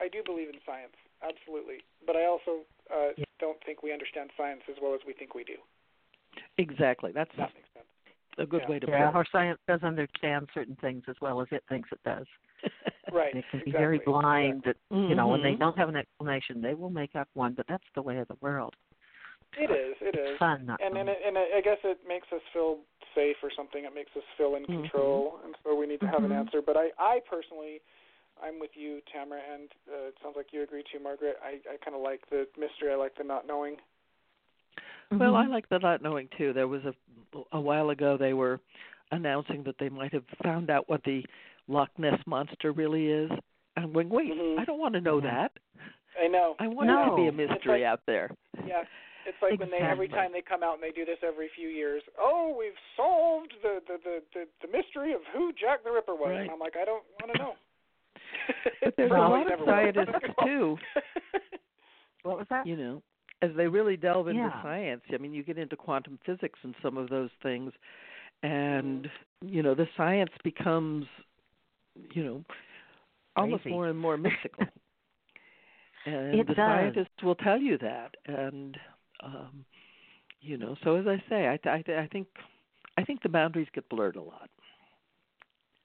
I 0.00 0.08
do 0.08 0.22
believe 0.24 0.48
in 0.48 0.60
science, 0.64 0.94
absolutely, 1.22 1.82
but 2.06 2.16
I 2.16 2.26
also 2.26 2.64
uh, 2.92 3.12
Yeah. 3.16 3.24
don't 3.40 3.58
think 3.64 3.82
we 3.82 3.92
understand 3.92 4.30
science 4.36 4.62
as 4.68 4.76
well 4.80 4.94
as 4.94 5.00
we 5.06 5.12
think 5.12 5.34
we 5.34 5.44
do. 5.44 5.56
exactly. 6.58 7.12
That's 7.12 7.34
that 7.36 7.54
makes 7.54 7.72
sense. 7.74 7.86
a 8.38 8.46
good 8.46 8.62
Yeah. 8.62 8.68
way 8.68 8.78
to 8.78 8.86
put 8.86 8.92
yeah, 8.92 9.06
put 9.10 9.16
our 9.16 9.26
science 9.32 9.58
does 9.66 9.82
understand 9.82 10.48
certain 10.52 10.76
things 10.76 11.04
as 11.08 11.16
well 11.20 11.40
as 11.40 11.48
it 11.50 11.64
thinks 11.68 11.90
it 11.92 12.00
does. 12.04 12.26
it. 12.62 12.72
Right. 13.12 13.34
it 13.34 13.44
can 13.50 13.60
be 13.60 13.70
exactly. 13.70 13.80
very 13.80 13.98
blind 14.00 14.62
that 14.64 14.76
you 14.90 15.14
know 15.14 15.28
when 15.28 15.42
they 15.42 15.52
Mhm. 15.52 15.58
don't 15.60 15.78
have 15.78 15.88
an 15.88 15.96
explanation, 15.96 16.60
they 16.60 16.74
will 16.74 16.90
make 16.90 17.14
up 17.14 17.28
one. 17.34 17.54
But 17.54 17.66
that's 17.68 17.86
the 17.94 18.02
way 18.02 18.18
of 18.18 18.28
the 18.28 18.36
world. 18.40 18.74
It 19.56 19.70
is. 19.70 19.96
It 20.00 20.14
is. 20.18 20.36
Fun, 20.38 20.66
not 20.66 20.80
and 20.82 20.96
and, 20.96 21.08
it, 21.08 21.18
and 21.24 21.38
I 21.38 21.60
guess 21.62 21.78
it 21.84 21.98
makes 22.06 22.26
us 22.32 22.42
feel 22.52 22.80
safe 23.16 23.36
or 23.42 23.50
something. 23.56 23.84
It 23.84 23.94
makes 23.94 24.12
us 24.14 24.22
feel 24.36 24.54
in 24.54 24.62
Mhm. 24.66 24.82
control, 24.86 25.40
and 25.44 25.56
so 25.64 25.74
we 25.74 25.86
need 25.88 26.00
to 26.00 26.06
have 26.06 26.22
an 26.22 26.30
Mhm. 26.30 26.38
answer. 26.46 26.60
But 26.62 26.76
I, 26.76 26.92
I 26.98 27.20
personally, 27.20 27.80
I'm 28.42 28.60
with 28.60 28.76
you, 28.76 29.00
Tamara, 29.10 29.40
and 29.52 29.72
uh, 29.90 30.08
it 30.12 30.18
sounds 30.22 30.36
like 30.36 30.52
you 30.52 30.62
agree 30.62 30.84
too, 30.92 31.00
Margaret. 31.00 31.38
I, 31.42 31.58
I 31.72 31.76
kind 31.82 31.96
of 31.96 32.02
like 32.02 32.28
the 32.28 32.46
mystery. 32.58 32.92
I 32.92 32.96
like 32.96 33.14
the 33.16 33.24
not 33.24 33.46
knowing. 33.46 33.80
Well, 35.10 35.34
I 35.36 35.46
Mhm. 35.46 35.50
like 35.50 35.68
the 35.68 35.78
not 35.78 36.02
knowing 36.02 36.28
too. 36.36 36.52
There 36.52 36.68
was 36.68 36.84
a 36.84 36.94
a 37.52 37.60
while 37.60 37.90
ago 37.90 38.16
they 38.16 38.34
were 38.34 38.60
announcing 39.12 39.62
that 39.64 39.78
they 39.78 39.88
might 39.88 40.12
have 40.12 40.24
found 40.42 40.68
out 40.70 40.88
what 40.88 41.02
the 41.04 41.24
Loch 41.68 41.90
Ness 41.98 42.18
monster 42.26 42.72
really 42.72 43.10
is. 43.10 43.30
I'm 43.76 43.92
going, 43.92 44.08
wait, 44.08 44.32
Mhm. 44.32 44.58
I 44.58 44.64
don't 44.64 44.78
want 44.78 44.94
to 44.94 45.00
know 45.00 45.18
Mhm. 45.20 45.24
that. 45.24 45.52
I 46.18 46.28
know. 46.28 46.56
I 46.58 46.66
want 46.66 46.88
it 46.90 47.10
to 47.10 47.16
be 47.16 47.26
a 47.28 47.32
mystery 47.32 47.80
like- 47.80 47.82
out 47.84 48.00
there. 48.06 48.30
Yeah. 48.66 48.84
It's 49.26 49.36
like 49.42 49.58
when 49.58 49.70
they 49.70 49.78
every 49.78 50.08
time 50.08 50.30
they 50.32 50.42
come 50.42 50.62
out 50.62 50.74
and 50.74 50.82
they 50.82 50.90
do 50.92 51.04
this 51.04 51.18
every 51.26 51.48
few 51.56 51.68
years. 51.68 52.02
Oh, 52.18 52.54
we've 52.58 52.78
solved 52.96 53.52
the 53.62 53.80
the 53.86 53.98
the 54.04 54.22
the, 54.34 54.66
the 54.66 54.72
mystery 54.76 55.12
of 55.12 55.20
who 55.34 55.52
Jack 55.52 55.82
the 55.84 55.90
Ripper 55.90 56.14
was. 56.14 56.30
Right. 56.30 56.40
And 56.42 56.50
I'm 56.50 56.58
like, 56.60 56.74
I 56.80 56.84
don't 56.84 57.02
want 57.20 57.32
to 57.32 57.38
know. 57.38 57.52
But 58.84 58.94
there's 58.96 59.10
a 59.10 59.14
lot 59.14 59.50
of 59.52 59.58
scientists 59.64 60.14
too, 60.44 60.78
What 62.22 62.38
was 62.38 62.46
that? 62.50 62.66
you 62.66 62.76
know, 62.76 63.02
as 63.42 63.50
they 63.56 63.66
really 63.66 63.96
delve 63.96 64.28
into 64.28 64.42
Yeah. 64.42 64.62
science. 64.62 65.02
I 65.12 65.18
mean, 65.18 65.34
you 65.34 65.42
get 65.42 65.58
into 65.58 65.76
quantum 65.76 66.18
physics 66.24 66.58
and 66.62 66.74
some 66.82 66.96
of 66.96 67.08
those 67.08 67.30
things, 67.42 67.72
mm-hmm. 68.44 68.54
and 68.54 69.10
you 69.44 69.62
know, 69.62 69.74
the 69.74 69.88
science 69.96 70.30
becomes, 70.44 71.06
you 72.12 72.24
know, 72.24 72.44
almost 73.36 73.62
Crazy. 73.64 73.74
more 73.74 73.88
and 73.88 73.98
more 73.98 74.16
mystical. 74.16 74.66
and 76.06 76.34
It 76.40 76.46
the 76.46 76.54
does. 76.54 76.56
scientists 76.56 77.22
will 77.22 77.34
tell 77.34 77.58
you 77.58 77.76
that, 77.78 78.14
and 78.26 78.76
um, 79.22 79.64
you 80.40 80.56
know. 80.58 80.76
So 80.84 80.96
as 80.96 81.06
I 81.06 81.22
say, 81.28 81.48
I, 81.48 81.56
th- 81.62 81.72
I, 81.72 81.82
th- 81.82 81.98
I 81.98 82.06
think, 82.08 82.28
I 82.98 83.04
think 83.04 83.22
the 83.22 83.28
boundaries 83.28 83.68
get 83.74 83.88
blurred 83.88 84.16
a 84.16 84.22
lot. 84.22 84.48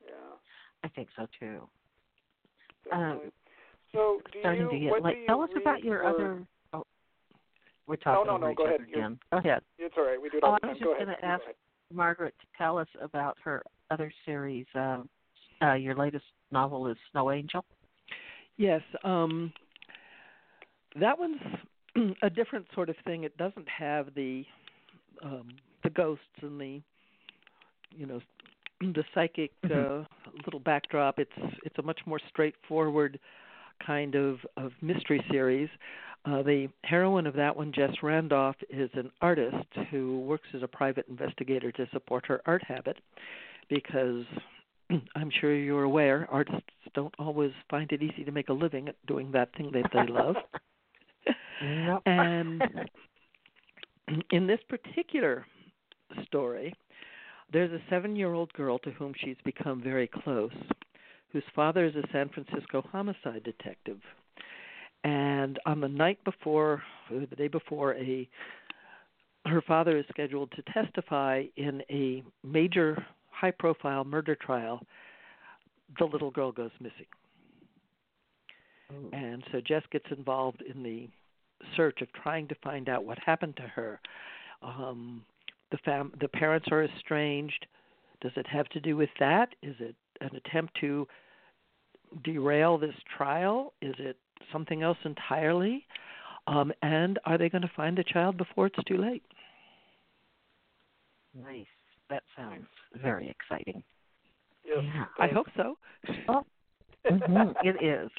yeah. 0.06 0.14
I 0.84 0.88
think 0.90 1.10
so 1.16 1.28
too. 1.40 1.62
Definitely. 2.90 3.30
so 3.94 4.20
do 4.32 4.40
Starting 4.40 4.62
you 4.64 4.70
to 4.72 4.80
get 4.80 4.90
what 4.92 5.04
like. 5.04 5.18
Tell 5.28 5.42
us 5.42 5.50
about 5.60 5.84
your 5.84 6.00
for- 6.02 6.08
other. 6.10 6.48
Oh, 6.74 6.84
we're 7.88 7.96
talking 7.98 8.28
no, 8.28 8.34
over 8.36 8.46
no, 8.46 8.52
each 8.52 8.58
go 8.58 8.64
other 8.66 8.76
ahead. 8.76 8.88
Again. 8.94 9.20
Go 9.32 9.38
ahead, 9.38 9.62
It's 9.78 9.96
all 9.98 10.06
right. 10.06 10.22
We 10.22 10.30
do 10.30 10.38
it 10.38 10.44
Oh, 10.44 10.48
all 10.48 10.54
I 10.56 10.58
the 10.62 10.68
was 10.68 10.78
time. 10.78 10.80
just 10.80 10.84
Go 10.86 10.96
ahead. 10.96 11.08
gonna 11.22 11.34
ask- 11.34 11.44
Margaret, 11.94 12.34
to 12.40 12.48
tell 12.58 12.78
us 12.78 12.88
about 13.02 13.38
her 13.44 13.62
other 13.90 14.12
series. 14.26 14.66
Uh, 14.74 15.04
uh, 15.62 15.74
your 15.74 15.94
latest 15.94 16.24
novel 16.52 16.88
is 16.88 16.96
Snow 17.12 17.32
Angel. 17.32 17.66
Yes, 18.58 18.82
um 19.04 19.52
that 21.00 21.18
one's 21.20 21.40
a 22.22 22.30
different 22.30 22.66
sort 22.74 22.90
of 22.90 22.96
thing. 23.06 23.24
It 23.24 23.36
doesn't 23.38 23.68
have 23.68 24.14
the 24.16 24.46
um 25.24 25.50
the 25.84 25.90
ghosts 25.90 26.24
and 26.42 26.60
the 26.60 26.82
you 27.96 28.06
know 28.06 28.20
the 28.82 29.04
psychic 29.14 29.52
Mhm. 29.66 30.02
uh 30.02 30.06
little 30.46 30.60
backdrop. 30.60 31.20
It's 31.20 31.32
it's 31.66 31.78
a 31.78 31.82
much 31.84 32.00
more 32.06 32.20
straightforward 32.30 33.20
kind 33.86 34.16
of 34.16 34.40
of 34.58 34.72
mystery 34.82 35.24
series. 35.32 35.70
Uh, 36.24 36.44
the 36.44 36.70
heroine 36.84 37.26
of 37.26 37.34
that 37.34 37.56
one, 37.56 37.72
Jess 37.74 37.92
Randolph, 38.04 38.56
is 38.70 38.92
an 38.94 39.12
artist 39.22 39.66
who 39.90 40.20
works 40.20 40.48
as 40.54 40.62
a 40.62 40.68
private 40.68 41.08
investigator 41.10 41.72
to 41.72 41.88
support 41.92 42.28
her 42.28 42.42
art 42.46 42.64
habit 42.68 42.98
because 43.70 44.24
I'm 45.16 45.32
sure 45.40 45.56
you're 45.56 45.84
aware 45.84 46.28
artists 46.32 46.62
don't 46.94 47.14
always 47.18 47.52
find 47.70 47.92
it 47.92 48.04
easy 48.04 48.24
to 48.24 48.32
make 48.32 48.50
a 48.50 48.54
living 48.54 48.88
at 48.90 48.96
doing 49.08 49.32
that 49.32 49.50
thing 49.56 49.72
that 49.74 49.90
they 49.94 50.12
love. 50.12 50.36
Nope. 51.62 52.02
Um, 52.06 52.62
and 54.08 54.24
in 54.32 54.48
this 54.48 54.60
particular 54.68 55.46
story, 56.26 56.74
there's 57.52 57.72
a 57.72 57.82
seven 57.90 58.16
year 58.16 58.34
old 58.34 58.52
girl 58.54 58.80
to 58.80 58.92
whom 58.92 59.14
she's 59.18 59.38
become 59.44 59.82
very 59.82 60.08
close, 60.08 60.54
whose 61.32 61.44
father 61.56 61.86
is 61.86 61.96
a 61.96 62.04
San 62.12 62.30
Francisco 62.30 62.84
homicide 62.92 63.44
detective. 63.44 64.00
And 65.04 65.60
on 65.66 65.82
the 65.82 65.88
night 65.88 66.24
before, 66.24 66.84
or 67.12 67.26
the 67.26 67.36
day 67.36 67.48
before, 67.48 67.96
a 67.96 68.28
her 69.46 69.62
father 69.64 69.98
is 69.98 70.06
scheduled 70.10 70.52
to 70.52 70.62
testify 70.72 71.44
in 71.58 71.82
a 71.90 72.24
major 72.44 73.04
high 73.32 73.52
profile 73.52 74.04
murder 74.04 74.36
trial. 74.36 74.86
The 75.98 76.06
little 76.06 76.30
girl 76.30 76.52
goes 76.52 76.70
missing. 76.80 77.08
Ooh. 78.94 79.10
And 79.14 79.44
so 79.52 79.60
Jess 79.60 79.82
gets 79.92 80.06
involved 80.16 80.62
in 80.62 80.84
the 80.84 81.10
search 81.76 82.02
of 82.02 82.12
trying 82.14 82.48
to 82.48 82.56
find 82.64 82.90
out 82.90 83.04
what 83.06 83.18
happened 83.20 83.56
to 83.58 83.64
her. 83.64 84.00
Um, 84.62 85.26
the 85.72 85.78
fam- 85.86 86.14
the 86.20 86.28
parents 86.28 86.68
are 86.72 86.84
estranged. 86.84 87.66
Does 88.22 88.32
it 88.36 88.46
have 88.48 88.68
to 88.70 88.80
do 88.80 88.96
with 88.96 89.10
that? 89.20 89.50
Is 89.64 89.76
it 89.80 89.96
an 90.22 90.36
attempt 90.36 90.76
to 90.82 91.08
derail 92.24 92.78
this 92.78 92.96
trial? 93.18 93.74
Is 93.82 93.96
it 93.98 94.18
something 94.52 94.84
else 94.84 94.98
entirely? 95.06 95.86
Um, 96.48 96.72
and 96.82 97.20
are 97.26 97.38
they 97.38 97.50
going 97.50 97.62
to 97.62 97.72
find 97.76 97.98
the 97.98 98.04
child 98.04 98.38
before 98.38 98.68
it's 98.68 98.84
too 98.86 98.98
late? 98.98 99.24
Nice. 101.34 101.66
That 102.10 102.24
sounds 102.36 102.68
very 103.02 103.30
exciting. 103.30 103.84
Yes, 104.66 104.84
Yeah. 104.84 105.06
I 105.18 105.28
hope 105.28 105.48
so. 105.56 105.78
Mhm, 107.06 107.56
it 107.64 107.82
is. 107.82 108.12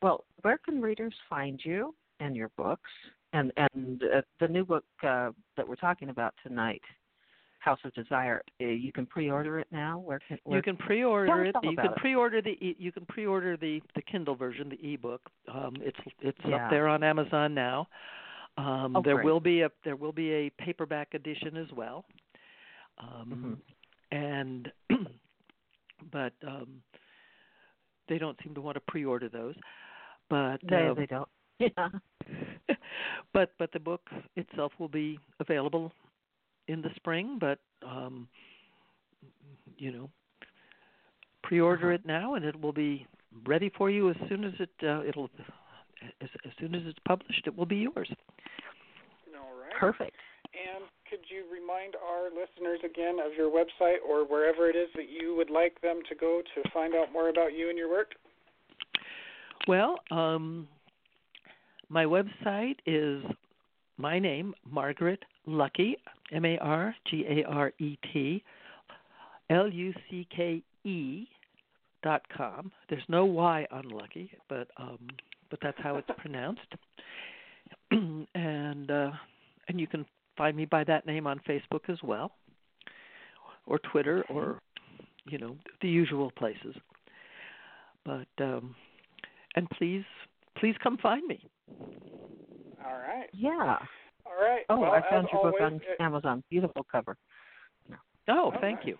Well, 0.00 0.24
where 0.44 0.58
can 0.58 0.80
readers 0.80 1.14
find 1.28 1.58
you 1.64 1.94
and 2.20 2.36
your 2.36 2.50
books 2.56 2.90
and 3.32 3.50
and 3.56 4.02
uh, 4.14 4.20
the 4.40 4.46
new 4.48 4.64
book 4.64 4.84
uh, 5.02 5.30
that 5.56 5.66
we're 5.66 5.74
talking 5.76 6.10
about 6.10 6.34
tonight? 6.46 6.82
House 7.60 7.78
of 7.86 7.94
Desire. 7.94 8.42
Uh, 8.60 8.66
you 8.66 8.92
can 8.92 9.06
pre-order 9.06 9.58
it 9.58 9.66
now. 9.72 9.98
Where 9.98 10.20
can 10.28 10.38
where, 10.44 10.58
you 10.58 10.62
can 10.62 10.76
pre-order 10.76 11.46
it. 11.46 11.56
You 11.62 11.76
can 11.76 11.92
it. 11.92 11.96
pre-order 11.96 12.42
the 12.42 12.50
e- 12.50 12.76
you 12.78 12.92
can 12.92 13.06
pre-order 13.06 13.56
the 13.56 13.80
the 13.94 14.02
Kindle 14.02 14.34
version, 14.34 14.68
the 14.68 14.92
ebook. 14.92 15.22
Um, 15.52 15.74
it's 15.80 15.98
it's 16.20 16.38
Yeah. 16.46 16.56
up 16.66 16.70
there 16.70 16.88
on 16.88 17.02
Amazon 17.02 17.54
now. 17.54 17.88
Um, 18.58 18.94
Oh, 18.96 19.02
there 19.02 19.14
great. 19.14 19.24
will 19.24 19.40
be 19.40 19.62
a 19.62 19.70
there 19.82 19.96
will 19.96 20.12
be 20.12 20.30
a 20.30 20.50
paperback 20.50 21.14
edition 21.14 21.56
as 21.56 21.72
well. 21.72 22.04
Um, 22.98 23.58
And 24.12 24.70
but 26.12 26.34
um, 26.46 26.82
they 28.08 28.18
don't 28.18 28.38
seem 28.44 28.54
to 28.54 28.60
want 28.60 28.74
to 28.74 28.80
pre-order 28.80 29.30
those. 29.30 29.54
But 30.30 30.60
they 30.68 30.88
um, 30.88 30.96
they 30.96 31.06
don't. 31.06 31.28
Yeah. 31.60 31.88
but 33.32 33.52
but 33.58 33.70
the 33.72 33.78
book 33.78 34.00
itself 34.34 34.72
will 34.78 34.88
be 34.88 35.18
available 35.38 35.92
in 36.66 36.82
the 36.82 36.90
spring. 36.96 37.38
But 37.40 37.58
um, 37.86 38.28
you 39.78 39.92
know, 39.92 40.10
pre-order 41.42 41.92
Uh-huh. 41.92 41.94
it 41.94 42.06
now, 42.06 42.34
and 42.34 42.44
it 42.44 42.60
will 42.60 42.72
be 42.72 43.06
ready 43.46 43.70
for 43.76 43.90
you 43.90 44.10
as 44.10 44.16
soon 44.28 44.44
as 44.44 44.52
it 44.58 44.70
uh, 44.82 45.02
it'll 45.06 45.30
as, 46.20 46.28
as 46.44 46.52
soon 46.58 46.74
as 46.74 46.82
it's 46.86 46.98
published. 47.06 47.46
It 47.46 47.56
will 47.56 47.66
be 47.66 47.76
yours. 47.76 48.10
All 49.36 49.54
right. 49.60 49.78
Perfect. 49.78 50.16
And 50.54 50.84
could 51.10 51.20
you 51.28 51.44
remind 51.52 51.94
our 51.96 52.30
listeners 52.30 52.80
again 52.84 53.18
of 53.24 53.32
your 53.36 53.50
website 53.50 53.98
or 54.06 54.24
wherever 54.26 54.68
it 54.70 54.76
is 54.76 54.88
that 54.94 55.08
you 55.10 55.34
would 55.36 55.50
like 55.50 55.80
them 55.80 56.00
to 56.08 56.14
go 56.14 56.42
to 56.54 56.70
find 56.70 56.94
out 56.94 57.12
more 57.12 57.28
about 57.28 57.52
you 57.54 57.68
and 57.70 57.78
your 57.78 57.90
work? 57.90 58.14
Well, 59.66 59.96
um, 60.10 60.68
my 61.88 62.04
website 62.04 62.76
is 62.86 63.24
my 63.96 64.18
name, 64.18 64.54
Margaret 64.70 65.24
Lucke, 65.46 65.96
M 66.32 66.44
A 66.44 66.58
R 66.58 66.94
G 67.10 67.24
A 67.28 67.44
R 67.44 67.72
E 67.78 67.96
T, 68.12 68.42
L 69.50 69.68
U 69.68 69.92
C 70.10 70.26
K 70.34 70.62
E 70.84 71.26
dot 72.02 72.22
com. 72.36 72.70
There's 72.90 73.02
no 73.08 73.24
Y 73.24 73.66
on 73.70 73.88
Lucky, 73.88 74.30
but 74.48 74.68
um, 74.76 74.98
but 75.50 75.58
that's 75.62 75.78
how 75.82 75.96
it's 75.96 76.08
pronounced. 76.18 76.60
and 77.90 78.90
uh, 78.90 79.10
and 79.68 79.80
you 79.80 79.86
can 79.86 80.04
find 80.36 80.56
me 80.56 80.66
by 80.66 80.84
that 80.84 81.06
name 81.06 81.26
on 81.26 81.40
Facebook 81.48 81.88
as 81.88 81.98
well, 82.02 82.32
or 83.66 83.78
Twitter, 83.90 84.24
or 84.28 84.60
you 85.26 85.38
know 85.38 85.56
the 85.80 85.88
usual 85.88 86.30
places. 86.32 86.74
But 88.04 88.28
um, 88.38 88.74
and 89.54 89.68
please 89.70 90.04
please 90.58 90.74
come 90.82 90.96
find 90.98 91.26
me. 91.26 91.40
All 92.84 92.98
right. 92.98 93.26
Yeah. 93.32 93.78
All 94.26 94.40
right. 94.40 94.62
Oh, 94.68 94.78
well, 94.80 94.92
I 94.92 95.00
found 95.10 95.26
as 95.26 95.32
your 95.32 95.42
book 95.50 95.54
always, 95.60 95.80
on 95.98 96.04
Amazon. 96.06 96.42
Beautiful 96.50 96.86
cover. 96.90 97.16
Oh, 97.90 97.96
Oh, 98.28 98.52
thank 98.60 98.78
nice. 98.80 98.86
you. 98.88 98.98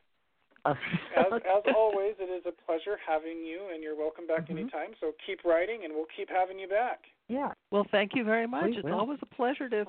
As, 0.67 0.77
as 1.17 1.63
always, 1.77 2.15
it 2.19 2.31
is 2.31 2.45
a 2.47 2.53
pleasure 2.67 2.97
having 3.07 3.45
you, 3.45 3.69
and 3.73 3.83
you're 3.83 3.97
welcome 3.97 4.27
back 4.27 4.47
Mhm. 4.49 4.59
anytime. 4.61 4.91
So 5.01 5.13
keep 5.27 5.45
writing, 5.45 5.85
and 5.85 5.93
we'll 5.95 6.07
keep 6.17 6.29
having 6.31 6.59
you 6.59 6.69
back. 6.69 7.01
yeah. 7.29 7.53
Well, 7.71 7.85
thank 7.91 8.15
you 8.15 8.25
very 8.25 8.47
much. 8.47 8.65
We 8.71 8.77
It's 8.77 8.85
will. 8.85 8.95
always 8.99 9.19
a 9.23 9.27
pleasure 9.27 9.69
to 9.69 9.87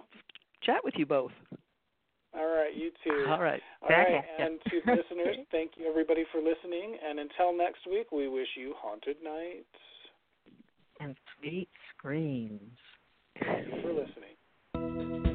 chat 0.62 0.84
with 0.84 0.96
you 0.98 1.06
both. 1.06 1.32
All 2.34 2.48
right, 2.48 2.74
you 2.76 2.92
too. 3.04 3.26
All 3.30 3.40
right. 3.42 3.62
All 3.82 3.90
right, 3.90 4.08
Back 4.08 4.08
at 4.08 4.40
ya. 4.40 4.46
and 4.46 4.60
to 4.66 4.82
the 4.86 4.96
listeners, 5.00 5.38
thank 5.52 5.78
you 5.78 5.88
everybody 5.88 6.26
for 6.32 6.42
listening. 6.42 6.98
And 7.02 7.20
until 7.20 7.54
next 7.56 7.86
week, 7.88 8.12
we 8.12 8.28
wish 8.28 8.48
you 8.58 8.74
haunted 8.78 9.22
nights. 9.24 9.80
And 11.00 11.16
sweet 11.38 11.70
screams. 11.98 12.78
You 13.42 13.82
for 13.82 13.94
listening. 13.94 15.35